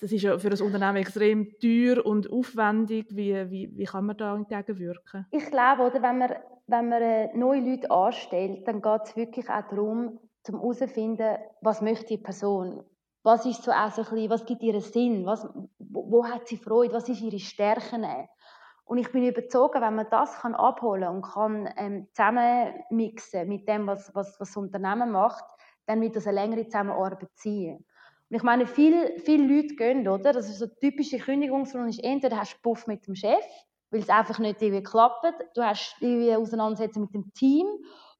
das 0.00 0.12
ist 0.12 0.22
ja 0.22 0.38
für 0.38 0.48
ein 0.48 0.62
Unternehmen 0.62 0.96
extrem 0.96 1.58
teuer 1.60 2.04
und 2.04 2.30
aufwendig. 2.32 3.06
Wie, 3.10 3.50
wie, 3.50 3.76
wie 3.76 3.84
kann 3.84 4.06
man 4.06 4.16
da 4.16 4.34
entgegenwirken? 4.34 5.26
Ich 5.30 5.50
glaube, 5.50 5.82
oder, 5.82 6.02
wenn 6.02 6.18
man, 6.18 6.34
wenn 6.66 6.88
man 6.88 7.02
äh, 7.02 7.36
neue 7.36 7.60
Leute 7.60 7.90
anstellt, 7.90 8.66
dann 8.66 8.80
geht 8.80 9.00
es 9.04 9.16
wirklich 9.16 9.48
auch 9.50 9.68
darum, 9.68 10.20
zum 10.42 10.60
herauszufinden, 10.60 11.36
was 11.60 11.82
möchte 11.82 12.06
die 12.06 12.18
Person. 12.18 12.82
Was 13.22 13.44
ist 13.44 13.62
so 13.62 13.72
auch 13.72 13.90
so 13.90 14.02
ein 14.02 14.08
bisschen, 14.08 14.30
was 14.30 14.46
gibt 14.46 14.62
ihr 14.62 14.80
Sinn? 14.80 15.26
Was, 15.26 15.46
wo, 15.78 16.10
wo 16.10 16.24
hat 16.24 16.46
sie 16.46 16.56
Freude? 16.56 16.94
Was 16.94 17.08
ist 17.08 17.20
ihre 17.20 17.38
Stärken? 17.38 18.06
Und 18.88 18.96
ich 18.96 19.12
bin 19.12 19.22
überzeugt, 19.22 19.74
wenn 19.74 19.96
man 19.96 20.06
das 20.10 20.40
kann 20.40 20.54
abholen 20.54 21.08
und 21.08 21.22
kann 21.22 21.68
ähm, 21.76 22.08
zusammenmixen 22.14 23.46
mit 23.46 23.68
dem, 23.68 23.86
was, 23.86 24.14
was, 24.14 24.40
was 24.40 24.48
das 24.48 24.56
Unternehmen 24.56 25.12
macht, 25.12 25.44
dann 25.86 26.00
wird 26.00 26.16
das 26.16 26.26
eine 26.26 26.40
längere 26.40 26.64
Zusammenarbeit 26.64 27.28
sein. 27.34 27.84
Und 28.30 28.36
ich 28.36 28.42
meine, 28.42 28.66
viele, 28.66 29.18
viele 29.18 29.46
Leute 29.46 29.74
gehen, 29.74 30.08
oder? 30.08 30.32
Das 30.32 30.48
ist 30.48 30.58
so 30.58 30.64
eine 30.64 30.74
typische 30.78 31.18
Kündigungsrunde, 31.18 32.02
entweder 32.02 32.38
hast 32.38 32.54
du 32.54 32.62
Puff 32.62 32.86
mit 32.86 33.06
dem 33.06 33.14
Chef, 33.14 33.44
weil 33.90 34.00
es 34.00 34.08
einfach 34.08 34.38
nicht 34.38 34.62
irgendwie 34.62 34.82
klappt, 34.82 35.24
du 35.54 35.62
hast 35.62 35.96
irgendwie 36.00 36.34
Auseinandersetzung 36.34 37.02
mit 37.02 37.14
dem 37.14 37.32
Team, 37.34 37.66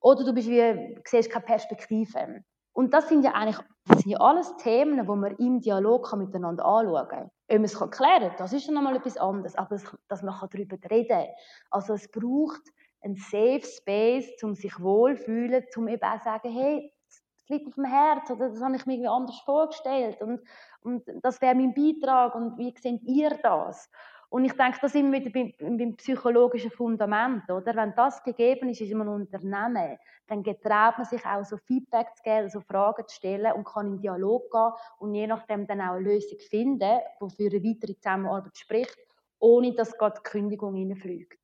oder 0.01 0.23
du 0.23 0.35
bist 0.35 0.49
wie, 0.49 1.01
siehst 1.07 1.31
keine 1.31 1.47
Perspektive. 1.47 2.43
Und 2.73 2.93
das 2.93 3.09
sind 3.09 3.25
ja 3.25 3.33
eigentlich 3.33 3.59
das 3.89 4.01
sind 4.01 4.11
ja 4.11 4.19
alles 4.19 4.55
Themen, 4.59 5.01
die 5.01 5.03
man 5.03 5.35
im 5.37 5.61
Dialog 5.61 6.15
miteinander 6.15 6.65
anschauen 6.65 7.09
kann. 7.09 7.31
Ob 7.51 7.57
man 7.57 7.65
es 7.65 7.79
klären 7.79 8.29
kann, 8.29 8.37
das 8.37 8.53
ist 8.53 8.69
dann 8.69 8.75
nochmal 8.75 8.97
etwas 8.97 9.17
anderes, 9.17 9.55
aber 9.57 9.81
dass 10.09 10.23
man 10.23 10.35
darüber 10.41 10.77
reden 10.91 11.09
kann. 11.09 11.27
Also 11.71 11.95
es 11.95 12.11
braucht 12.11 12.63
einen 13.03 13.17
Safe 13.17 13.63
Space, 13.65 14.43
um 14.43 14.55
sich 14.55 14.79
wohlzufühlen, 14.81 15.65
um 15.77 15.89
eben 15.89 16.03
auch 16.03 16.23
sagen, 16.23 16.51
hey, 16.51 16.93
das 17.09 17.49
liegt 17.49 17.69
auf 17.69 17.75
dem 17.75 17.85
Herz 17.85 18.31
oder 18.31 18.51
das 18.51 18.61
habe 18.61 18.77
ich 18.77 18.85
mir 18.85 18.95
irgendwie 18.95 19.09
anders 19.09 19.41
vorgestellt 19.41 20.21
und, 20.21 20.41
und 20.83 21.03
das 21.23 21.41
wäre 21.41 21.55
mein 21.55 21.73
Beitrag 21.73 22.35
und 22.35 22.59
wie 22.59 22.75
seht 22.79 23.03
ihr 23.05 23.31
das? 23.43 23.89
Und 24.31 24.45
ich 24.45 24.53
denke, 24.53 24.79
das 24.83 24.93
sind 24.93 25.11
wir 25.11 25.21
wieder 25.21 25.31
beim, 25.31 25.79
beim, 25.79 25.97
psychologischen 25.97 26.71
Fundament, 26.71 27.51
oder? 27.51 27.75
Wenn 27.75 27.95
das 27.95 28.23
gegeben 28.23 28.69
ist 28.69 28.83
in 28.83 29.01
einem 29.01 29.15
Unternehmen, 29.15 29.97
dann 30.27 30.43
getraut 30.43 30.99
man 30.99 31.07
sich 31.07 31.25
auch 31.25 31.45
so 31.45 31.57
Feedback 31.57 32.09
zu 32.15 32.23
geben, 32.23 32.51
so 32.51 32.61
Fragen 32.61 33.09
zu 33.09 33.17
stellen 33.17 33.53
und 33.55 33.65
kann 33.65 33.87
in 33.87 34.01
Dialog 34.01 34.51
gehen 34.51 34.73
und 34.99 35.15
je 35.15 35.27
nachdem 35.27 35.67
dann 35.67 35.81
auch 35.81 35.95
eine 35.95 36.01
Lösung 36.01 36.39
finden, 36.41 36.99
die 37.23 37.31
für 37.35 37.51
eine 37.51 37.65
weitere 37.65 37.95
Zusammenarbeit 37.95 38.59
spricht, 38.59 38.99
ohne 39.39 39.75
dass 39.75 39.97
gerade 39.97 40.21
die 40.23 40.31
Kündigung 40.31 40.75
reinfliegt. 40.75 41.39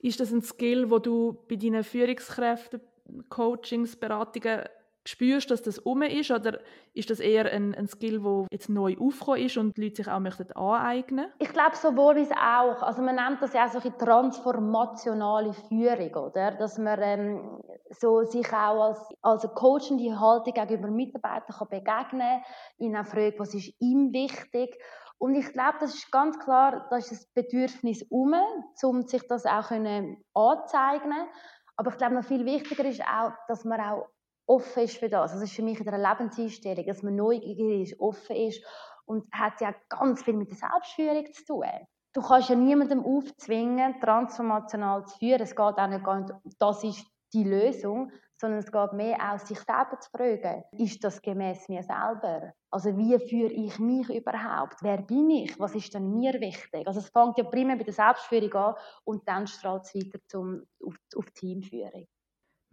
Ist 0.00 0.18
das 0.18 0.32
ein 0.32 0.42
Skill, 0.42 0.90
wo 0.90 0.98
du 0.98 1.44
bei 1.48 1.54
deinen 1.54 1.84
Führungskräften, 1.84 2.80
Coachings, 3.28 3.94
Beratungen 3.96 4.64
Spürst 5.06 5.50
dass 5.50 5.62
das 5.62 5.78
um 5.78 6.02
ist 6.02 6.30
oder 6.30 6.60
ist 6.94 7.10
das 7.10 7.20
eher 7.20 7.50
ein, 7.52 7.74
ein 7.74 7.86
Skill, 7.86 8.20
der 8.20 8.46
jetzt 8.50 8.68
neu 8.68 8.96
aufgekommen 8.98 9.42
ist 9.42 9.56
und 9.58 9.76
die 9.76 9.82
Leute 9.82 9.96
sich 9.96 10.08
auch 10.08 10.20
möchten 10.20 10.50
aneignen 10.52 11.26
Ich 11.38 11.52
glaube 11.52 11.76
sowohl 11.76 12.16
wie 12.16 12.32
auch. 12.32 12.82
Also 12.82 13.02
man 13.02 13.16
nennt 13.16 13.42
das 13.42 13.52
ja 13.52 13.66
auch 13.66 13.72
so 13.72 13.80
eine 13.80 13.96
transformationale 13.96 15.52
Führung, 15.52 16.30
oder? 16.30 16.52
Dass 16.52 16.78
man 16.78 16.98
ähm, 17.02 17.60
so 17.90 18.22
sich 18.22 18.50
auch 18.52 18.82
als, 18.82 19.14
als 19.20 19.48
coachende 19.54 20.18
Haltung 20.18 20.54
gegenüber 20.54 20.90
Mitarbeitern 20.90 21.56
kann 21.56 21.68
begegnen 21.68 22.20
kann, 22.20 22.42
ihnen 22.78 23.04
fragt, 23.04 23.38
was 23.38 23.54
ist 23.54 23.74
ihm 23.80 24.12
wichtig 24.12 24.78
und 25.18 25.34
ich 25.36 25.52
glaube, 25.52 25.78
das 25.80 25.94
ist 25.94 26.10
ganz 26.10 26.38
klar, 26.38 26.86
da 26.90 26.96
ist 26.96 27.10
das 27.10 27.26
Bedürfnis 27.32 28.04
um, 28.10 28.34
um 28.82 29.02
sich 29.06 29.26
das 29.28 29.46
auch 29.46 29.70
anzuzeigen. 29.70 31.28
Aber 31.76 31.90
ich 31.90 31.96
glaube, 31.96 32.14
noch 32.14 32.24
viel 32.24 32.44
wichtiger 32.44 32.84
ist 32.84 33.00
auch, 33.02 33.32
dass 33.48 33.64
man 33.64 33.80
auch 33.80 34.08
offen 34.46 34.84
ist 34.84 34.98
für 34.98 35.08
das. 35.08 35.32
Das 35.32 35.42
ist 35.42 35.54
für 35.54 35.62
mich 35.62 35.78
in 35.78 35.86
der 35.86 35.98
Lebenseinstellung, 35.98 36.86
dass 36.86 37.02
man 37.02 37.16
neugierig 37.16 37.92
ist, 37.92 38.00
offen 38.00 38.36
ist 38.36 38.64
und 39.06 39.26
hat 39.32 39.60
ja 39.60 39.74
ganz 39.88 40.22
viel 40.22 40.34
mit 40.34 40.50
der 40.50 40.56
Selbstführung 40.56 41.32
zu 41.32 41.44
tun. 41.44 41.66
Du 42.12 42.22
kannst 42.22 42.48
ja 42.48 42.54
niemandem 42.54 43.04
aufzwingen, 43.04 44.00
transformational 44.00 45.04
zu 45.06 45.18
führen. 45.18 45.42
Es 45.42 45.56
geht 45.56 45.60
auch 45.60 45.88
nicht, 45.88 46.56
das 46.58 46.84
ist 46.84 47.06
die 47.32 47.44
Lösung, 47.44 48.12
sondern 48.36 48.60
es 48.60 48.70
geht 48.70 48.92
mehr 48.92 49.16
auch, 49.32 49.38
sich 49.38 49.58
selber 49.58 49.98
zu 50.00 50.10
fragen, 50.10 50.64
ist 50.72 51.02
das 51.02 51.22
gemäß 51.22 51.68
mir 51.68 51.82
selber? 51.82 52.52
Also 52.70 52.96
wie 52.96 53.18
führe 53.18 53.52
ich 53.52 53.78
mich 53.78 54.08
überhaupt? 54.08 54.82
Wer 54.82 55.02
bin 55.02 55.30
ich? 55.30 55.58
Was 55.58 55.74
ist 55.74 55.94
denn 55.94 56.12
mir 56.12 56.34
wichtig? 56.34 56.86
Also 56.86 57.00
es 57.00 57.08
fängt 57.08 57.38
ja 57.38 57.44
primär 57.44 57.76
bei 57.76 57.84
der 57.84 57.94
Selbstführung 57.94 58.52
an 58.54 58.74
und 59.04 59.28
dann 59.28 59.46
strahlt 59.46 59.84
es 59.84 59.94
weiter 59.94 60.18
zum, 60.26 60.62
auf, 60.84 60.94
auf 61.16 61.30
Teamführung. 61.30 62.06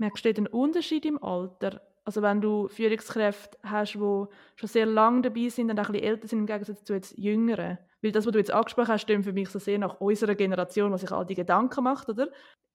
Merkst 0.01 0.25
du 0.25 0.33
den 0.33 0.47
Unterschied 0.47 1.05
im 1.05 1.23
Alter? 1.23 1.79
Also 2.05 2.23
wenn 2.23 2.41
du 2.41 2.67
Führungskräfte 2.69 3.59
hast, 3.61 3.93
die 3.93 4.25
schon 4.55 4.67
sehr 4.67 4.87
lange 4.87 5.21
dabei 5.21 5.47
sind 5.49 5.69
und 5.69 5.79
auch 5.79 5.85
ein 5.85 5.91
bisschen 5.91 6.07
älter 6.07 6.27
sind 6.27 6.39
im 6.39 6.45
Gegensatz 6.47 6.83
zu 6.83 6.93
jetzt 6.93 7.15
Jüngeren. 7.19 7.77
Weil 8.01 8.11
das, 8.11 8.25
was 8.25 8.31
du 8.31 8.39
jetzt 8.39 8.51
angesprochen 8.51 8.87
hast, 8.87 9.03
stimmt 9.03 9.25
für 9.25 9.31
mich 9.31 9.49
so 9.49 9.59
sehr 9.59 9.77
nach 9.77 10.01
unserer 10.01 10.33
Generation, 10.33 10.91
was 10.91 11.01
sich 11.01 11.11
all 11.11 11.23
die 11.23 11.35
Gedanken 11.35 11.83
macht, 11.83 12.09
oder? 12.09 12.29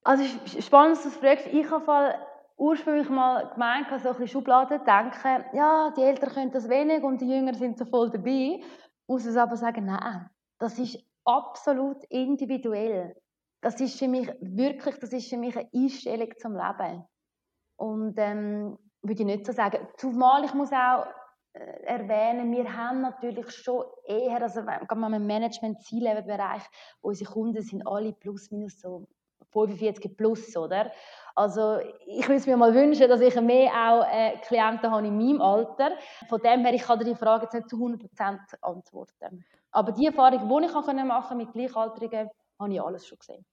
Also 0.04 0.22
spannend, 0.60 0.98
dass 0.98 1.02
du 1.02 1.08
das 1.08 1.18
fragst. 1.18 1.48
Ich 1.48 1.68
habe 1.68 2.14
ursprünglich 2.58 3.08
mal 3.08 3.50
gemeint, 3.52 3.88
so 3.88 3.94
ein 3.94 4.00
bisschen 4.02 4.28
Schubladen 4.28 4.78
denken, 4.84 5.44
ja, 5.52 5.92
die 5.96 6.02
Eltern 6.02 6.30
können 6.30 6.52
das 6.52 6.68
wenig 6.68 7.02
und 7.02 7.20
die 7.20 7.28
Jünger 7.28 7.54
sind 7.54 7.76
so 7.76 7.86
voll 7.86 8.08
dabei. 8.10 8.60
Muss 9.08 9.26
es 9.26 9.36
aber 9.36 9.56
sagen, 9.56 9.86
nein, 9.86 10.30
das 10.60 10.78
ist 10.78 10.96
absolut 11.24 12.04
individuell. 12.04 13.16
Das 13.62 13.80
ist 13.80 13.98
für 13.98 14.06
mich 14.06 14.28
wirklich, 14.40 14.94
das 15.00 15.12
ist 15.12 15.28
für 15.28 15.38
mich 15.38 15.56
eine 15.56 15.68
Einstellung 15.74 16.28
zum 16.38 16.52
Leben. 16.52 17.04
Und 17.76 18.14
ähm, 18.18 18.78
würde 19.02 19.20
ich 19.20 19.26
nicht 19.26 19.46
so 19.46 19.52
sagen. 19.52 19.86
Zumal 19.96 20.44
ich 20.44 20.54
muss 20.54 20.72
auch 20.72 21.06
äh, 21.52 21.82
erwähnen, 21.84 22.50
wir 22.52 22.76
haben 22.76 23.02
natürlich 23.02 23.50
schon 23.50 23.84
eher, 24.04 24.42
also 24.42 24.62
gerade 24.62 24.96
mal 24.96 25.12
im 25.14 25.26
Management-Ziellevel-Bereich, 25.26 26.62
unsere 27.00 27.32
Kunden 27.32 27.62
sind 27.62 27.86
alle 27.86 28.12
plus 28.12 28.50
minus 28.50 28.80
so 28.80 29.06
45 29.52 30.16
plus, 30.16 30.56
oder? 30.56 30.90
Also 31.34 31.78
ich 32.06 32.28
würde 32.28 32.50
mir 32.50 32.56
mal 32.56 32.74
wünschen, 32.74 33.08
dass 33.08 33.20
ich 33.20 33.40
mehr 33.40 33.70
auch 33.72 34.06
äh, 34.10 34.36
Klienten 34.38 34.90
habe 34.90 35.06
in 35.06 35.16
meinem 35.16 35.40
Alter. 35.40 35.92
Von 36.28 36.40
dem 36.40 36.64
her, 36.64 36.74
ich 36.74 36.82
kann 36.82 36.98
dir 36.98 37.06
die 37.06 37.14
Frage 37.14 37.44
jetzt 37.44 37.54
nicht 37.54 37.70
zu 37.70 37.76
100% 37.76 38.38
antworten. 38.60 39.44
Aber 39.70 39.92
die 39.92 40.06
Erfahrung, 40.06 40.48
die 40.48 40.66
ich 40.66 41.04
machen 41.04 41.26
konnte 41.26 41.34
mit 41.34 41.52
Gleichaltrigen, 41.52 42.28
habe 42.58 42.72
ich 42.72 42.82
alles 42.82 43.06
schon 43.06 43.18
gesehen. 43.18 43.44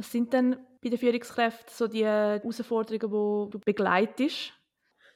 Was 0.00 0.12
sind 0.12 0.32
denn 0.32 0.56
bei 0.82 0.88
den 0.88 0.98
Führungskräften 0.98 1.68
so 1.68 1.86
die 1.86 2.06
Herausforderungen, 2.06 3.46
die 3.46 3.50
du 3.50 3.58
begleitest? 3.62 4.54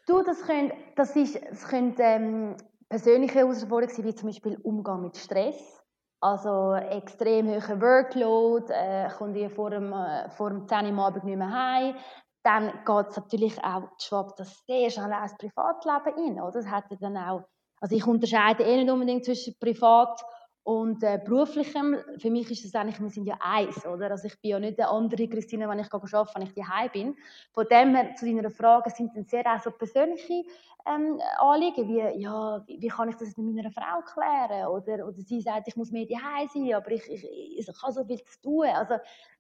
Du, 0.06 0.22
das 0.22 0.42
können, 0.42 0.72
das 0.94 1.16
ist, 1.16 1.40
das 1.42 1.66
können 1.66 1.94
ähm, 2.00 2.54
persönliche 2.90 3.38
Herausforderungen 3.38 3.96
sein, 3.96 4.04
wie 4.04 4.14
zum 4.14 4.28
Beispiel 4.28 4.58
Umgang 4.62 5.00
mit 5.00 5.16
Stress. 5.16 5.82
Also 6.20 6.74
extrem 6.74 7.48
hoher 7.48 7.80
Workload, 7.80 8.70
äh, 8.70 9.08
kommt 9.16 9.38
ihr 9.38 9.48
vor 9.48 9.70
dem, 9.70 9.90
äh, 9.90 10.28
vor 10.28 10.50
dem 10.50 10.68
10 10.68 10.94
Uhr 10.94 11.02
Abend 11.02 11.24
nicht 11.24 11.38
mehr 11.38 11.50
heim. 11.50 11.96
Dann 12.42 12.66
geht 12.84 13.08
es 13.08 13.16
natürlich 13.16 13.64
auch, 13.64 13.88
schwappt 13.98 14.38
das 14.38 14.66
sehr 14.66 14.90
schnell 14.90 15.14
ins 15.22 15.34
Privatleben 15.38 16.14
rein. 16.14 16.42
Oder? 16.42 16.60
Das 16.60 16.66
hat 16.66 16.84
dann 17.00 17.16
auch, 17.16 17.40
also 17.80 17.96
ich 17.96 18.06
unterscheide 18.06 18.64
eh 18.64 18.76
nicht 18.76 18.90
unbedingt 18.90 19.24
zwischen 19.24 19.58
Privat 19.58 20.22
und 20.64 21.02
äh, 21.02 21.20
beruflichem, 21.22 21.98
für 22.18 22.30
mich 22.30 22.50
ist 22.50 22.64
es 22.64 22.74
eigentlich, 22.74 22.98
wir 22.98 23.10
sind 23.10 23.26
ja 23.26 23.36
eins, 23.38 23.84
oder? 23.84 24.10
Also 24.10 24.28
ich 24.28 24.40
bin 24.40 24.52
ja 24.52 24.58
nicht 24.58 24.80
eine 24.80 24.88
andere 24.88 25.28
Christine, 25.28 25.68
wenn 25.68 25.78
ich 25.78 25.92
arbeite, 25.92 26.34
wenn 26.34 26.42
ich 26.42 26.54
daheim 26.54 26.90
bin. 26.90 27.16
Von 27.52 27.66
dem 27.70 27.94
her, 27.94 28.14
zu 28.16 28.24
deiner 28.24 28.48
Frage, 28.48 28.88
sind 28.88 29.14
dann 29.14 29.26
sehr 29.26 29.44
auch 29.44 29.60
so 29.60 29.70
persönliche 29.70 30.44
ähm, 30.86 31.20
Anliegen, 31.38 31.86
wie, 31.86 32.22
ja, 32.22 32.64
wie, 32.66 32.88
kann 32.88 33.10
ich 33.10 33.16
das 33.16 33.36
mit 33.36 33.54
meiner 33.54 33.70
Frau 33.70 34.00
klären? 34.00 34.66
Oder, 34.68 35.06
oder 35.06 35.20
sie 35.20 35.42
sagt, 35.42 35.68
ich 35.68 35.76
muss 35.76 35.90
mehr 35.90 36.06
daheim 36.06 36.48
sein, 36.48 36.72
aber 36.72 36.90
ich, 36.92 37.10
ich, 37.10 37.24
ich, 37.24 37.58
ich 37.58 37.82
habe 37.82 37.92
so 37.92 38.02
viel 38.02 38.22
zu 38.24 38.40
tun. 38.40 38.66
Also 38.66 38.94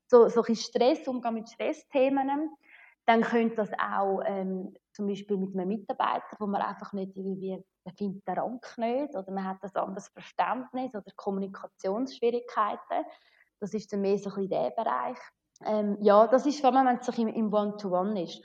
so, 0.06 0.28
so 0.28 0.42
ein 0.42 0.56
Stress, 0.56 1.08
Umgang 1.08 1.34
mit 1.34 1.48
Stressthemen. 1.48 2.50
Dann 3.06 3.22
könnte 3.22 3.56
das 3.56 3.70
auch 3.72 4.20
ähm, 4.26 4.74
zum 4.94 5.06
Beispiel 5.06 5.36
mit 5.36 5.54
einem 5.54 5.68
Mitarbeiter, 5.68 6.36
wo 6.38 6.46
man 6.46 6.62
einfach 6.62 6.92
nicht 6.92 7.16
irgendwie, 7.16 7.62
man 7.84 7.94
findet 7.96 8.26
den 8.26 8.38
Rang 8.38 8.60
nicht 8.76 9.14
oder 9.14 9.30
man 9.32 9.44
hat 9.44 9.62
ein 9.62 9.76
anderes 9.76 10.08
Verständnis 10.08 10.94
oder 10.94 11.10
Kommunikationsschwierigkeiten. 11.16 13.04
Das 13.60 13.74
ist 13.74 13.92
dann 13.92 14.00
mehr 14.00 14.18
so 14.18 14.30
ein 14.30 14.36
bisschen 14.36 14.50
der 14.50 14.70
Bereich. 14.70 15.18
Ähm, 15.64 15.96
ja, 16.00 16.26
das 16.26 16.46
ist 16.46 16.60
vor 16.60 16.74
allem, 16.74 16.86
wenn 16.86 16.98
es 16.98 17.06
sich 17.06 17.18
im 17.18 17.52
One-to-One 17.52 18.12
-One 18.12 18.22
ist. 18.22 18.42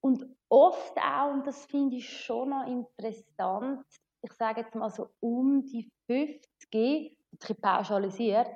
Und 0.00 0.24
oft 0.48 0.96
auch, 0.98 1.32
und 1.32 1.46
das 1.46 1.64
finde 1.66 1.96
ich 1.96 2.08
schon 2.24 2.50
noch 2.50 2.66
interessant, 2.66 3.84
ich 4.22 4.32
sage 4.32 4.60
jetzt 4.60 4.74
mal 4.74 4.90
so 4.90 5.10
um 5.20 5.64
die 5.64 5.90
50, 6.06 7.16
ein 7.32 7.56
pauschalisiert, 7.60 8.48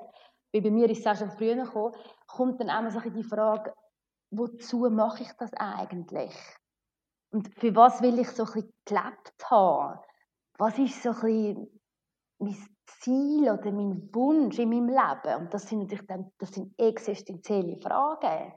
weil 0.52 0.62
bei 0.62 0.70
mir 0.70 0.88
ist 0.90 1.00
es 1.00 1.06
auch 1.06 1.16
schon 1.16 1.30
früher 1.30 1.56
gekommen, 1.56 1.94
kommt 2.26 2.60
dann 2.60 2.70
auch 2.70 2.90
so 2.90 3.00
die 3.00 3.24
Frage, 3.24 3.72
wozu 4.30 4.88
mache 4.90 5.22
ich 5.22 5.32
das 5.38 5.52
eigentlich? 5.54 6.34
Und 7.30 7.52
für 7.54 7.74
was 7.74 8.00
will 8.02 8.18
ich 8.18 8.30
so 8.30 8.44
ein 8.44 8.52
bisschen 8.52 8.72
gelebt 8.84 9.50
haben? 9.50 10.00
Was 10.58 10.78
ist 10.78 11.02
so 11.02 11.10
ein 11.10 11.20
bisschen 11.20 11.80
mein 12.38 12.68
Ziel 12.86 13.50
oder 13.50 13.70
mein 13.72 14.08
Wunsch 14.14 14.58
in 14.58 14.70
meinem 14.70 14.88
Leben? 14.88 15.42
Und 15.42 15.54
das 15.54 15.68
sind 15.68 15.80
natürlich 15.80 16.06
dann, 16.06 16.32
das 16.38 16.50
sind 16.50 16.72
existenzielle 16.78 17.76
Fragen. 17.78 18.52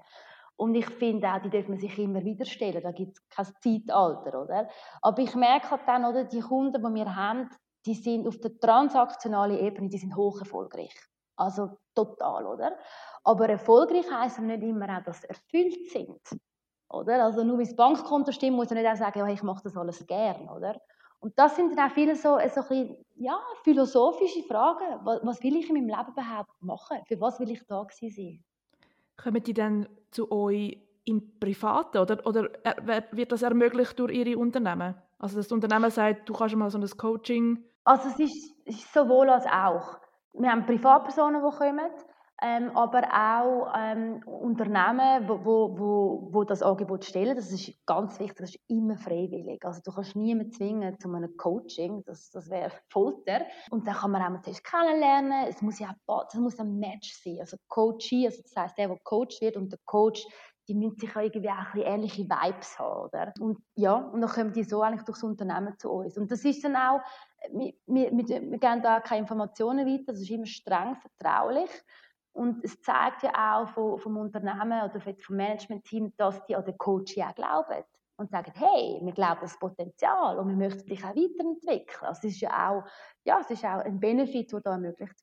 Und 0.55 0.75
ich 0.75 0.87
finde 0.87 1.31
auch, 1.31 1.41
die 1.41 1.49
dürfen 1.49 1.71
man 1.71 1.79
sich 1.79 1.97
immer 1.97 2.23
wieder 2.23 2.45
stellen. 2.45 2.83
Da 2.83 2.91
gibt 2.91 3.13
es 3.13 3.29
kein 3.29 3.45
Zeitalter, 3.61 4.41
oder? 4.41 4.69
Aber 5.01 5.21
ich 5.21 5.33
merke 5.35 5.71
halt 5.71 5.87
dann, 5.87 6.05
oder, 6.05 6.25
die 6.25 6.41
Kunden, 6.41 6.83
die 6.83 6.95
wir 6.95 7.15
haben, 7.15 7.49
die 7.85 7.93
sind 7.93 8.27
auf 8.27 8.37
der 8.39 8.59
transaktionalen 8.59 9.57
Ebene, 9.57 9.87
die 9.87 9.97
sind 9.97 10.15
hoch 10.15 10.39
erfolgreich. 10.39 10.93
Also 11.37 11.77
total, 11.95 12.45
oder? 12.45 12.77
Aber 13.23 13.47
erfolgreich 13.47 14.05
heisst 14.11 14.39
nicht 14.39 14.61
immer 14.61 14.97
auch, 14.97 15.03
dass 15.03 15.21
sie 15.21 15.29
erfüllt 15.29 15.89
sind. 15.89 16.19
Oder? 16.89 17.23
Also 17.23 17.43
nur 17.43 17.57
weil 17.57 17.65
das 17.65 17.75
Bankkonto 17.75 18.31
stimmt, 18.31 18.55
muss 18.55 18.69
man 18.69 18.79
nicht 18.79 18.91
auch 18.91 18.95
sagen, 18.95 19.19
ja, 19.19 19.27
ich 19.27 19.43
mache 19.43 19.63
das 19.63 19.77
alles 19.77 20.05
gern, 20.07 20.49
oder? 20.49 20.81
Und 21.19 21.37
das 21.37 21.55
sind 21.55 21.77
dann 21.77 21.89
auch 21.89 21.93
viele 21.93 22.15
so, 22.15 22.29
so 22.29 22.37
ein 22.37 22.49
bisschen, 22.49 22.97
ja, 23.15 23.37
philosophische 23.63 24.43
Fragen. 24.43 24.99
Was, 25.03 25.19
was, 25.23 25.43
will 25.43 25.57
ich 25.57 25.69
in 25.69 25.75
meinem 25.75 25.87
Leben 25.87 26.11
überhaupt 26.11 26.61
machen? 26.61 26.97
Für 27.05 27.19
was 27.19 27.39
will 27.39 27.51
ich 27.51 27.65
da 27.67 27.85
sein? 27.91 28.43
Kommen 29.17 29.43
die 29.43 29.53
dann 29.53 29.87
zu 30.11 30.31
euch 30.31 30.77
im 31.03 31.39
Privaten 31.39 31.97
oder, 31.97 32.25
oder 32.25 32.49
wird 33.11 33.31
das 33.31 33.41
ermöglicht 33.41 33.99
durch 33.99 34.13
Ihre 34.13 34.37
Unternehmen? 34.37 34.95
Also 35.17 35.37
das 35.37 35.51
Unternehmen 35.51 35.91
sagt, 35.91 36.29
du 36.29 36.33
kannst 36.33 36.55
mal 36.55 36.69
so 36.69 36.77
ein 36.77 36.89
Coaching... 36.97 37.65
Also 37.83 38.07
es 38.09 38.19
ist, 38.19 38.55
ist 38.65 38.93
sowohl 38.93 39.29
als 39.29 39.45
auch. 39.45 39.99
Wir 40.33 40.51
haben 40.51 40.65
Privatpersonen, 40.65 41.41
die 41.43 41.57
kommen, 41.57 41.91
ähm, 42.41 42.75
aber 42.75 43.03
auch 43.13 43.73
ähm, 43.77 44.21
Unternehmen, 44.25 45.27
wo, 45.27 45.77
wo, 45.77 46.27
wo, 46.31 46.43
das 46.43 46.61
Angebot 46.61 47.03
stellen. 47.03 47.35
Das 47.35 47.51
ist 47.51 47.73
ganz 47.85 48.19
wichtig, 48.19 48.37
das 48.37 48.55
ist 48.55 48.61
immer 48.67 48.97
freiwillig. 48.97 49.63
Also 49.65 49.81
du 49.83 49.91
kannst 49.91 50.15
niemanden 50.15 50.51
zwingen 50.53 50.99
zu 50.99 51.13
einem 51.13 51.35
Coaching, 51.35 52.03
das, 52.05 52.31
das 52.31 52.49
wäre 52.49 52.71
Folter. 52.89 53.41
Und 53.71 53.85
dann 53.87 53.95
kann 53.95 54.11
man 54.11 54.21
auch 54.21 54.29
mal 54.29 54.41
zuerst 54.41 54.63
kennenlernen. 54.63 55.47
Es 55.49 55.61
muss 55.61 55.79
ja 55.79 55.93
es 56.27 56.35
muss 56.35 56.59
ein 56.59 56.79
Match 56.79 57.13
sein. 57.23 57.37
Also 57.41 57.57
Coaching, 57.67 58.25
also 58.25 58.41
das 58.41 58.55
heißt 58.55 58.77
der, 58.77 58.87
der 58.87 58.99
Coach 59.03 59.41
wird 59.41 59.57
und 59.57 59.71
der 59.71 59.79
Coach 59.85 60.25
die 60.69 60.75
müssen 60.75 60.99
sich 60.99 61.15
irgendwie 61.15 61.49
auch 61.49 61.73
ein 61.73 61.81
ähnliche 61.81 62.23
Vibes 62.23 62.77
haben, 62.77 63.07
oder? 63.07 63.33
Und 63.39 63.57
ja, 63.75 63.95
und 63.95 64.21
dann 64.21 64.29
kommen 64.29 64.53
die 64.53 64.63
so 64.63 64.83
eigentlich 64.83 65.01
durchs 65.01 65.23
Unternehmen 65.23 65.73
zu 65.79 65.89
uns. 65.89 66.15
Und 66.15 66.31
das 66.31 66.45
ist 66.45 66.63
dann 66.63 66.75
auch, 66.75 67.01
wir, 67.51 67.73
wir, 67.87 68.11
wir 68.11 68.59
geben 68.59 68.81
da 68.83 68.99
keine 68.99 69.21
Informationen 69.21 69.87
weiter, 69.87 70.13
das 70.13 70.21
ist 70.21 70.29
immer 70.29 70.45
streng 70.45 70.95
vertraulich. 70.95 71.71
Und 72.39 72.63
es 72.63 72.79
zeigt 72.79 73.23
ja 73.23 73.31
auch 73.53 73.67
vom, 73.67 73.99
vom 73.99 74.15
Unternehmen 74.15 74.81
oder 74.81 75.01
vom 75.01 75.35
Management-Team, 75.35 76.13
dass 76.15 76.45
die 76.45 76.55
an 76.55 76.63
den 76.63 76.77
Coach 76.77 77.17
ja 77.17 77.33
glauben 77.33 77.83
und 78.15 78.31
sagen, 78.31 78.53
hey, 78.55 79.01
wir 79.03 79.11
glauben 79.11 79.41
das 79.41 79.59
Potenzial 79.59 80.39
und 80.39 80.47
wir 80.47 80.55
möchten 80.55 80.87
dich 80.87 81.03
auch 81.03 81.09
weiterentwickeln. 81.09 82.07
Also 82.07 82.27
es 82.27 82.35
ist 82.35 82.39
ja 82.39 82.69
auch, 82.69 82.83
ja, 83.25 83.41
es 83.41 83.49
ist 83.49 83.65
auch 83.65 83.83
ein 83.83 83.99
Benefit, 83.99 84.53
der 84.53 84.61
da 84.61 84.71
ermöglicht 84.71 85.15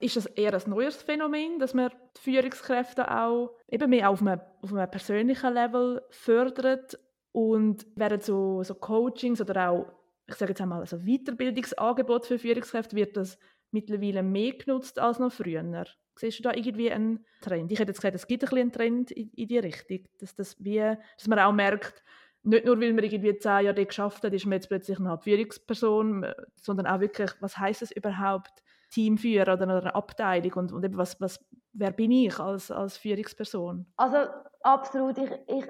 ist 0.00 0.16
das 0.16 0.26
eher 0.26 0.54
ein 0.54 0.70
neues 0.70 0.96
Phänomen, 1.02 1.58
dass 1.58 1.74
man 1.74 1.90
die 2.16 2.20
Führungskräfte 2.20 3.10
auch 3.10 3.56
eben 3.68 3.90
mehr 3.90 4.10
auf 4.10 4.20
einem, 4.20 4.40
auf 4.62 4.72
einem 4.72 4.88
persönlichen 4.88 5.52
Level 5.52 6.02
fördert 6.10 6.98
und 7.32 7.84
während 7.96 8.22
so, 8.22 8.62
so 8.62 8.76
Coachings 8.76 9.40
oder 9.40 9.70
auch, 9.70 9.86
ich 10.28 10.36
sage 10.36 10.52
jetzt 10.52 10.60
einmal, 10.60 10.80
also 10.80 10.98
Weiterbildungsangebot 10.98 12.26
für 12.26 12.38
Führungskräfte 12.38 12.94
wird 12.94 13.16
das 13.16 13.38
mittlerweile 13.72 14.22
mehr 14.22 14.52
genutzt 14.52 15.00
als 15.00 15.18
noch 15.18 15.32
früher. 15.32 15.84
Siehst 16.18 16.38
du 16.38 16.42
da 16.42 16.52
irgendwie 16.52 16.90
einen 16.90 17.24
Trend? 17.40 17.70
Ich 17.70 17.78
hätte 17.78 17.90
jetzt 17.90 18.00
gesagt, 18.00 18.14
es 18.14 18.26
gibt 18.26 18.42
ein 18.42 18.46
bisschen 18.46 18.58
einen 18.58 18.72
Trend 18.72 19.10
in, 19.10 19.30
in 19.30 19.48
die 19.48 19.58
Richtung, 19.58 20.00
dass, 20.20 20.34
das 20.34 20.56
wie, 20.58 20.78
dass 20.78 21.28
man 21.28 21.38
auch 21.38 21.52
merkt, 21.52 22.02
nicht 22.42 22.64
nur, 22.64 22.80
weil 22.80 22.92
man 22.92 23.04
irgendwie 23.04 23.36
zehn 23.38 23.64
Jahre 23.64 23.86
geschafft 23.86 24.24
hat, 24.24 24.32
ist 24.32 24.46
man 24.46 24.54
jetzt 24.54 24.68
plötzlich 24.68 24.98
eine 24.98 25.18
Führungsperson, 25.18 26.26
sondern 26.56 26.86
auch 26.86 27.00
wirklich, 27.00 27.30
was 27.40 27.58
heißt 27.58 27.82
es 27.82 27.90
überhaupt, 27.90 28.62
Teamführer 28.90 29.54
oder 29.54 29.62
eine 29.62 29.94
Abteilung 29.94 30.52
und, 30.54 30.72
und 30.72 30.84
eben 30.84 30.96
was, 30.96 31.20
was, 31.20 31.44
wer 31.72 31.90
bin 31.90 32.10
ich 32.10 32.38
als, 32.38 32.70
als 32.70 32.96
Führungsperson? 32.96 33.86
Also 33.96 34.16
absolut, 34.62 35.18
ich, 35.18 35.30
ich, 35.46 35.64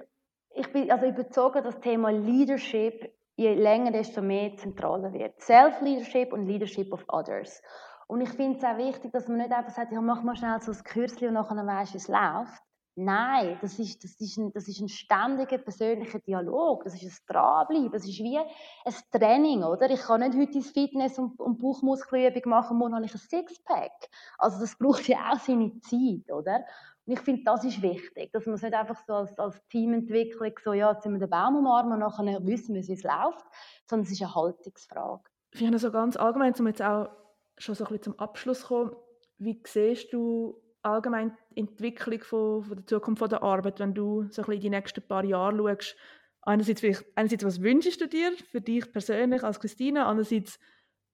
ich 0.54 0.72
bin 0.72 0.90
also 0.90 1.06
überzeugt, 1.06 1.56
dass 1.56 1.64
das 1.64 1.80
Thema 1.80 2.10
Leadership 2.10 3.12
je 3.36 3.54
länger, 3.54 3.92
desto 3.92 4.20
mehr 4.20 4.56
zentraler 4.56 5.12
wird. 5.12 5.40
Self-Leadership 5.40 6.32
und 6.32 6.46
Leadership 6.46 6.92
of 6.92 7.04
Others. 7.08 7.62
Und 8.08 8.22
ich 8.22 8.30
finde 8.30 8.58
es 8.58 8.64
auch 8.64 8.78
wichtig, 8.78 9.12
dass 9.12 9.28
man 9.28 9.36
nicht 9.36 9.52
einfach 9.52 9.72
sagt, 9.72 9.92
ja, 9.92 10.00
mach 10.00 10.22
mal 10.22 10.34
schnell 10.34 10.60
so 10.62 10.72
ein 10.72 10.82
Kürzchen 10.82 11.28
und 11.28 11.34
nachher 11.34 11.66
weisst 11.66 11.92
wie 11.92 11.98
es 11.98 12.08
läuft. 12.08 12.62
Nein, 13.00 13.58
das 13.60 13.78
ist, 13.78 14.02
das, 14.02 14.18
ist 14.18 14.38
ein, 14.38 14.50
das 14.52 14.66
ist 14.66 14.80
ein 14.80 14.88
ständiger 14.88 15.58
persönlicher 15.58 16.18
Dialog, 16.18 16.82
das 16.82 16.94
ist 16.94 17.04
ein 17.04 17.26
Dranbleiben, 17.32 17.92
das 17.92 18.04
ist 18.04 18.18
wie 18.18 18.38
ein 18.38 18.94
Training, 19.12 19.62
oder? 19.62 19.88
Ich 19.90 20.00
kann 20.00 20.20
nicht 20.20 20.36
heute 20.36 20.54
ins 20.54 20.70
Fitness 20.72 21.16
und, 21.16 21.38
und 21.38 21.60
Bauchmuskelübung 21.60 22.42
machen, 22.46 22.76
morgen 22.76 22.96
habe 22.96 23.04
ich 23.04 23.14
ein 23.14 23.18
Sixpack. 23.18 23.92
Also 24.38 24.58
das 24.58 24.76
braucht 24.76 25.06
ja 25.06 25.30
auch 25.30 25.38
seine 25.38 25.78
Zeit, 25.78 26.32
oder? 26.32 26.64
Und 27.06 27.12
ich 27.12 27.20
finde, 27.20 27.42
das 27.44 27.62
ist 27.62 27.80
wichtig, 27.82 28.32
dass 28.32 28.46
man 28.46 28.56
es 28.56 28.62
nicht 28.62 28.74
einfach 28.74 29.00
so 29.06 29.12
als, 29.12 29.38
als 29.38 29.64
Teamentwicklung 29.68 30.52
so, 30.64 30.72
ja, 30.72 30.90
jetzt 30.90 31.04
sind 31.04 31.12
wir 31.12 31.20
den 31.20 31.30
Baum 31.30 31.56
umarmen 31.56 31.92
und 31.92 31.98
nachher 32.00 32.44
wissen 32.46 32.74
wir, 32.74 32.84
wie 32.84 32.92
es 32.94 33.04
läuft, 33.04 33.46
sondern 33.86 34.06
es 34.06 34.12
ist 34.12 34.22
eine 34.22 34.34
Haltungsfrage. 34.34 35.22
Ich 35.52 35.64
habe 35.64 35.78
so 35.78 35.92
ganz 35.92 36.16
allgemein, 36.16 36.52
um 36.58 36.66
jetzt 36.66 36.82
auch 36.82 37.10
schon 37.58 37.74
so 37.74 37.84
ein 37.84 37.88
bisschen 37.88 38.14
zum 38.14 38.18
Abschluss 38.18 38.64
kommen, 38.64 38.92
wie 39.38 39.60
siehst 39.64 40.12
du 40.12 40.60
allgemein 40.82 41.36
die 41.50 41.60
Entwicklung 41.60 42.22
von, 42.22 42.62
von 42.62 42.76
der 42.76 42.86
Zukunft 42.86 43.18
von 43.20 43.28
der 43.28 43.42
Arbeit, 43.42 43.80
wenn 43.80 43.94
du 43.94 44.26
so 44.30 44.42
ein 44.42 44.60
die 44.60 44.70
nächsten 44.70 45.06
paar 45.06 45.24
Jahre 45.24 45.56
schaust? 45.56 45.96
Einerseits, 46.42 47.04
einerseits, 47.14 47.44
was 47.44 47.62
wünschst 47.62 48.00
du 48.00 48.08
dir 48.08 48.32
für 48.50 48.60
dich 48.60 48.90
persönlich 48.90 49.42
als 49.42 49.60
Christina? 49.60 50.06
Andererseits, 50.06 50.58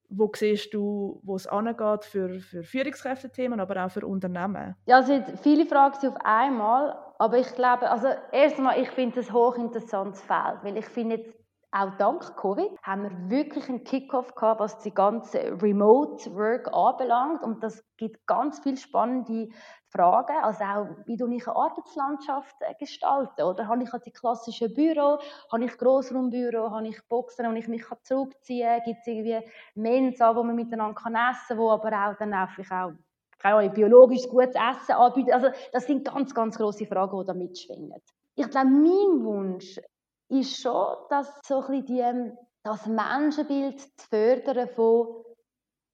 wo 0.08 0.30
siehst 0.34 0.72
du, 0.74 1.20
wo 1.24 1.34
es 1.34 1.46
angeht 1.46 2.04
für, 2.04 2.40
für 2.40 2.62
Führungskräfte-Themen, 2.62 3.58
aber 3.58 3.84
auch 3.84 3.90
für 3.90 4.06
Unternehmen? 4.06 4.76
Ja, 4.86 5.00
es 5.00 5.06
sind 5.06 5.38
viele 5.40 5.66
Fragen 5.66 6.06
auf 6.06 6.16
einmal, 6.22 6.96
aber 7.18 7.38
ich 7.38 7.52
glaube, 7.54 7.90
also 7.90 8.08
erstmal, 8.32 8.80
ich 8.80 8.90
finde 8.90 9.20
es 9.20 9.28
ein 9.28 9.34
hochinteressantes 9.34 10.20
Feld, 10.22 10.62
weil 10.62 10.76
ich 10.76 10.86
finde 10.86 11.16
jetzt 11.16 11.43
auch 11.74 11.96
dank 11.98 12.36
Covid 12.36 12.70
haben 12.84 13.02
wir 13.02 13.30
wirklich 13.30 13.68
einen 13.68 13.82
Kickoff 13.82 14.34
gehabt, 14.36 14.60
was 14.60 14.78
die 14.78 14.94
ganze 14.94 15.60
Remote 15.60 16.32
Work 16.36 16.72
anbelangt. 16.72 17.42
Und 17.42 17.64
das 17.64 17.82
gibt 17.96 18.24
ganz 18.28 18.60
viele 18.60 18.76
spannende 18.76 19.48
Fragen. 19.88 20.36
Also 20.42 20.62
auch, 20.62 20.86
wie 21.06 21.16
du 21.16 21.26
ich 21.32 21.46
eine 21.48 21.56
Arbeitslandschaft 21.56 22.54
äh, 22.60 22.74
gestalten 22.78 23.42
Oder 23.42 23.66
habe 23.66 23.82
ich 23.82 23.90
die 24.04 24.12
klassischen 24.12 24.72
Büro, 24.72 25.18
habe 25.50 25.64
ich 25.64 25.76
Grossraumbüro, 25.76 26.70
habe 26.70 26.86
ich 26.86 27.08
Boxen, 27.08 27.50
wo 27.50 27.52
ich 27.56 27.66
mich 27.66 27.84
zurückziehen 28.04 28.68
kann? 28.68 28.84
Gibt 28.84 29.00
es 29.00 29.06
irgendwie 29.08 29.40
Mensa, 29.74 30.36
wo 30.36 30.44
man 30.44 30.54
miteinander 30.54 30.96
essen 30.96 31.48
kann, 31.48 31.58
wo 31.58 31.70
aber 31.70 31.90
auch 31.90 32.16
dann 32.16 32.34
einfach 32.34 32.70
auch 32.70 32.92
keine 33.40 33.68
biologisch 33.70 34.28
gutes 34.28 34.54
Essen 34.54 34.92
anbieten. 34.92 35.32
Also 35.32 35.48
das 35.72 35.86
sind 35.86 36.04
ganz, 36.04 36.32
ganz 36.32 36.56
große 36.56 36.86
Fragen, 36.86 37.18
die 37.18 37.26
da 37.26 37.34
mitschwingen. 37.34 38.00
Ich 38.36 38.48
glaube, 38.48 38.68
mein 38.68 39.24
Wunsch 39.24 39.80
ist 40.28 40.60
schon, 40.60 40.96
dass 41.10 41.40
so 41.44 41.60
ein 41.66 41.84
die, 41.84 42.00
ähm, 42.00 42.36
das 42.62 42.86
Menschenbild 42.86 43.80
zu 43.80 44.08
fördern 44.08 44.68
von 44.68 45.24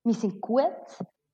wir 0.04 0.14
sind 0.14 0.40
gut, 0.40 0.64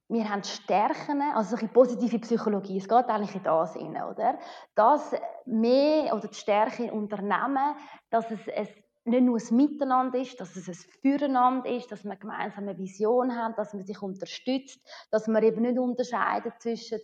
wir 0.09 0.29
haben 0.29 0.43
Stärken, 0.45 1.21
also 1.35 1.57
eine 1.57 1.69
positive 1.69 2.19
Psychologie, 2.21 2.79
es 2.79 2.89
geht 2.89 3.07
eigentlich 3.07 3.35
in 3.35 3.43
das 3.43 3.75
hinein, 3.75 4.05
oder? 4.05 4.39
Dass 4.75 5.13
mehr, 5.45 6.15
oder 6.15 6.29
die 6.29 6.35
Stärke 6.35 6.85
in 6.85 6.91
Unternehmen, 6.91 7.77
dass 8.11 8.31
es, 8.31 8.41
es 8.47 8.69
nicht 9.05 9.23
nur 9.23 9.39
ein 9.39 9.57
Miteinander 9.57 10.19
ist, 10.19 10.41
dass 10.41 10.57
es 10.57 10.69
ein 10.69 10.75
Füreinander 11.01 11.71
ist, 11.71 11.91
dass 11.91 12.05
wir 12.05 12.17
gemeinsam 12.17 12.65
eine 12.65 12.79
Vision 12.79 13.35
haben, 13.37 13.55
dass 13.57 13.73
man 13.73 13.85
sich 13.85 14.01
unterstützt, 14.03 14.81
dass 15.11 15.29
man 15.29 15.43
eben 15.43 15.63
nicht 15.63 15.79
unterscheidet 15.79 16.55
zwischen 16.61 17.01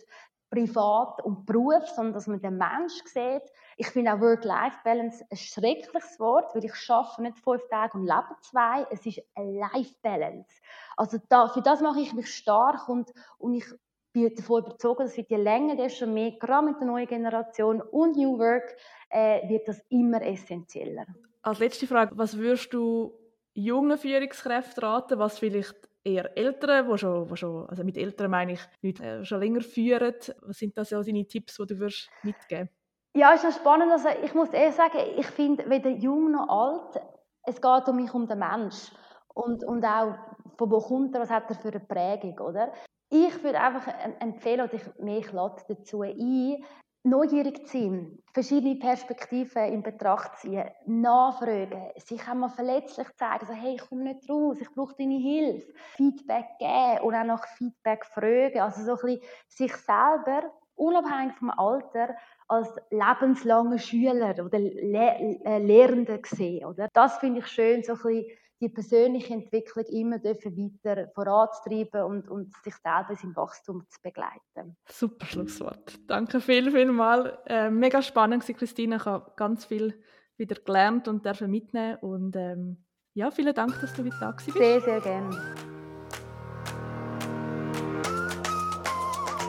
Privat 0.53 1.23
und 1.23 1.45
Beruf, 1.47 1.87
sondern 1.95 2.13
dass 2.13 2.27
man 2.27 2.39
den 2.39 2.57
Mensch 2.57 2.93
sieht. 3.05 3.41
Ich 3.75 3.87
finde 3.87 4.13
auch 4.13 4.19
Work-Life-Balance 4.19 5.25
ein 5.29 5.37
schreckliches 5.37 6.19
Wort, 6.19 6.53
weil 6.53 6.63
ich 6.63 6.75
schaffe 6.75 7.23
nicht 7.23 7.39
fünf 7.39 7.67
Tage 7.69 7.97
und 7.97 8.05
lebe 8.05 8.35
zwei. 8.41 8.85
Es 8.91 9.03
ist 9.05 9.21
eine 9.33 9.59
Life-Balance. 9.59 10.61
Also 10.95 11.17
da, 11.27 11.47
für 11.47 11.61
das 11.61 11.81
mache 11.81 12.01
ich 12.01 12.13
mich 12.13 12.33
stark 12.33 12.87
und, 12.87 13.11
und 13.39 13.55
ich 13.55 13.65
bin 14.13 14.33
davon 14.35 14.63
überzeugt, 14.63 14.99
dass 14.99 15.17
je 15.17 15.25
länger, 15.35 15.75
desto 15.75 16.05
mehr, 16.05 16.33
gerade 16.33 16.67
mit 16.67 16.79
der 16.79 16.85
neuen 16.85 17.07
Generation 17.07 17.81
und 17.81 18.15
New 18.15 18.37
Work, 18.37 18.75
äh, 19.09 19.49
wird 19.49 19.67
das 19.67 19.81
immer 19.89 20.21
essentieller. 20.21 21.07
Als 21.41 21.57
letzte 21.57 21.87
Frage, 21.87 22.15
was 22.15 22.37
würdest 22.37 22.71
du 22.73 23.17
jungen 23.55 23.97
Führungskräften 23.97 24.83
raten, 24.83 25.17
was 25.17 25.39
vielleicht 25.39 25.89
eher 26.03 26.37
Ältere, 26.37 26.87
wo 26.87 26.97
schon, 26.97 27.29
wo 27.29 27.35
schon, 27.35 27.67
also 27.69 27.83
mit 27.83 27.97
Älteren 27.97 28.31
meine 28.31 28.53
ich 28.53 28.61
Leute, 28.81 29.03
äh, 29.03 29.25
schon 29.25 29.39
länger 29.39 29.61
führen. 29.61 30.15
Was 30.41 30.57
sind 30.57 30.77
das 30.77 30.89
so 30.89 31.01
deine 31.01 31.25
Tipps, 31.25 31.57
die 31.57 31.65
du 31.65 31.79
würdest 31.79 32.09
mitgeben 32.23 32.69
Ja, 33.15 33.33
ist 33.33 33.43
noch 33.43 33.53
spannend. 33.53 33.91
Also 33.91 34.09
ich 34.23 34.33
muss 34.33 34.49
ehrlich 34.49 34.75
sagen, 34.75 34.97
ich 35.17 35.27
finde 35.27 35.69
weder 35.69 35.89
jung 35.89 36.31
noch 36.31 36.49
alt, 36.49 37.01
es 37.45 37.61
geht 37.61 37.87
um 37.87 37.95
mich 37.95 38.13
um 38.13 38.27
den 38.27 38.39
Mensch. 38.39 38.91
und, 39.33 39.63
und 39.63 39.83
auch 39.85 40.15
von 40.57 40.71
wo 40.71 40.79
kommt 40.79 41.15
er, 41.15 41.21
was 41.21 41.29
hat 41.29 41.49
er 41.49 41.55
für 41.55 41.69
eine 41.69 41.79
Prägung, 41.79 42.39
oder? 42.39 42.71
Ich 43.09 43.43
würde 43.43 43.59
einfach 43.59 43.87
empfehlen, 44.19 44.61
oder 44.61 44.73
ich, 44.73 44.99
mich 44.99 45.27
dazu 45.67 46.01
ein, 46.01 46.63
neugierig 47.03 47.67
zu 47.67 47.77
sein, 47.77 48.23
verschiedene 48.33 48.75
Perspektiven 48.75 49.65
in 49.65 49.83
Betracht 49.83 50.39
ziehen, 50.39 50.69
nachfragen, 50.85 51.91
sich 51.97 52.25
einmal 52.27 52.49
verletzlich 52.49 53.07
zeigen, 53.17 53.45
so, 53.45 53.53
hey, 53.53 53.75
ich 53.75 53.89
komme 53.89 54.03
nicht 54.03 54.29
raus, 54.29 54.57
ich 54.61 54.71
brauche 54.73 54.95
deine 54.97 55.17
Hilfe, 55.17 55.73
Feedback 55.95 56.45
geben 56.59 57.03
und 57.03 57.15
auch 57.15 57.25
nach 57.25 57.47
Feedback 57.57 58.05
fragen, 58.05 58.59
also 58.59 58.83
so 58.83 58.91
ein 58.91 59.17
bisschen 59.17 59.29
sich 59.49 59.75
selber, 59.75 60.51
unabhängig 60.75 61.35
vom 61.35 61.49
Alter, 61.51 62.15
als 62.47 62.69
lebenslanger 62.89 63.77
Schüler 63.77 64.35
oder 64.43 64.59
Le 64.59 65.39
äh, 65.45 65.59
Lehrende 65.59 66.21
sehen, 66.25 66.65
oder? 66.65 66.87
Das 66.93 67.17
finde 67.17 67.39
ich 67.39 67.47
schön, 67.47 67.83
so 67.83 67.93
ein 67.93 67.97
bisschen 67.99 68.25
die 68.63 68.69
persönliche 68.69 69.33
Entwicklung 69.33 69.85
immer 69.87 70.19
dürfen 70.19 70.55
weiter 70.55 71.09
voranzutreiben 71.13 72.03
und, 72.03 72.29
und 72.29 72.53
sich 72.63 72.73
selber 72.75 73.15
im 73.21 73.35
Wachstum 73.35 73.85
zu 73.89 73.99
begleiten. 74.01 74.77
Super 74.89 75.25
Schlusswort. 75.25 75.99
Danke 76.07 76.39
viel, 76.39 76.71
viel 76.71 76.91
mal. 76.91 77.39
Äh, 77.45 77.69
mega 77.69 78.01
spannend, 78.01 78.45
Christine. 78.45 78.95
Ich 78.95 79.05
habe 79.05 79.33
ganz 79.35 79.65
viel 79.65 80.01
wieder 80.37 80.55
gelernt 80.55 81.07
und 81.09 81.25
dürfen 81.25 81.51
mitnehmen. 81.51 81.97
Und 81.97 82.35
ähm, 82.37 82.85
ja, 83.13 83.31
vielen 83.31 83.53
Dank, 83.53 83.79
dass 83.81 83.93
du 83.93 84.05
wieder 84.05 84.17
da 84.19 84.31
bist. 84.31 84.51
Sehr, 84.53 84.79
sehr 84.79 85.01
gerne. 85.01 85.29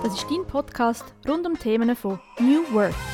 Das 0.02 0.12
ist 0.12 0.26
dein 0.28 0.46
Podcast 0.46 1.14
rund 1.26 1.46
um 1.46 1.58
Themen 1.58 1.94
von 1.94 2.18
New 2.40 2.62
Work. 2.74 3.13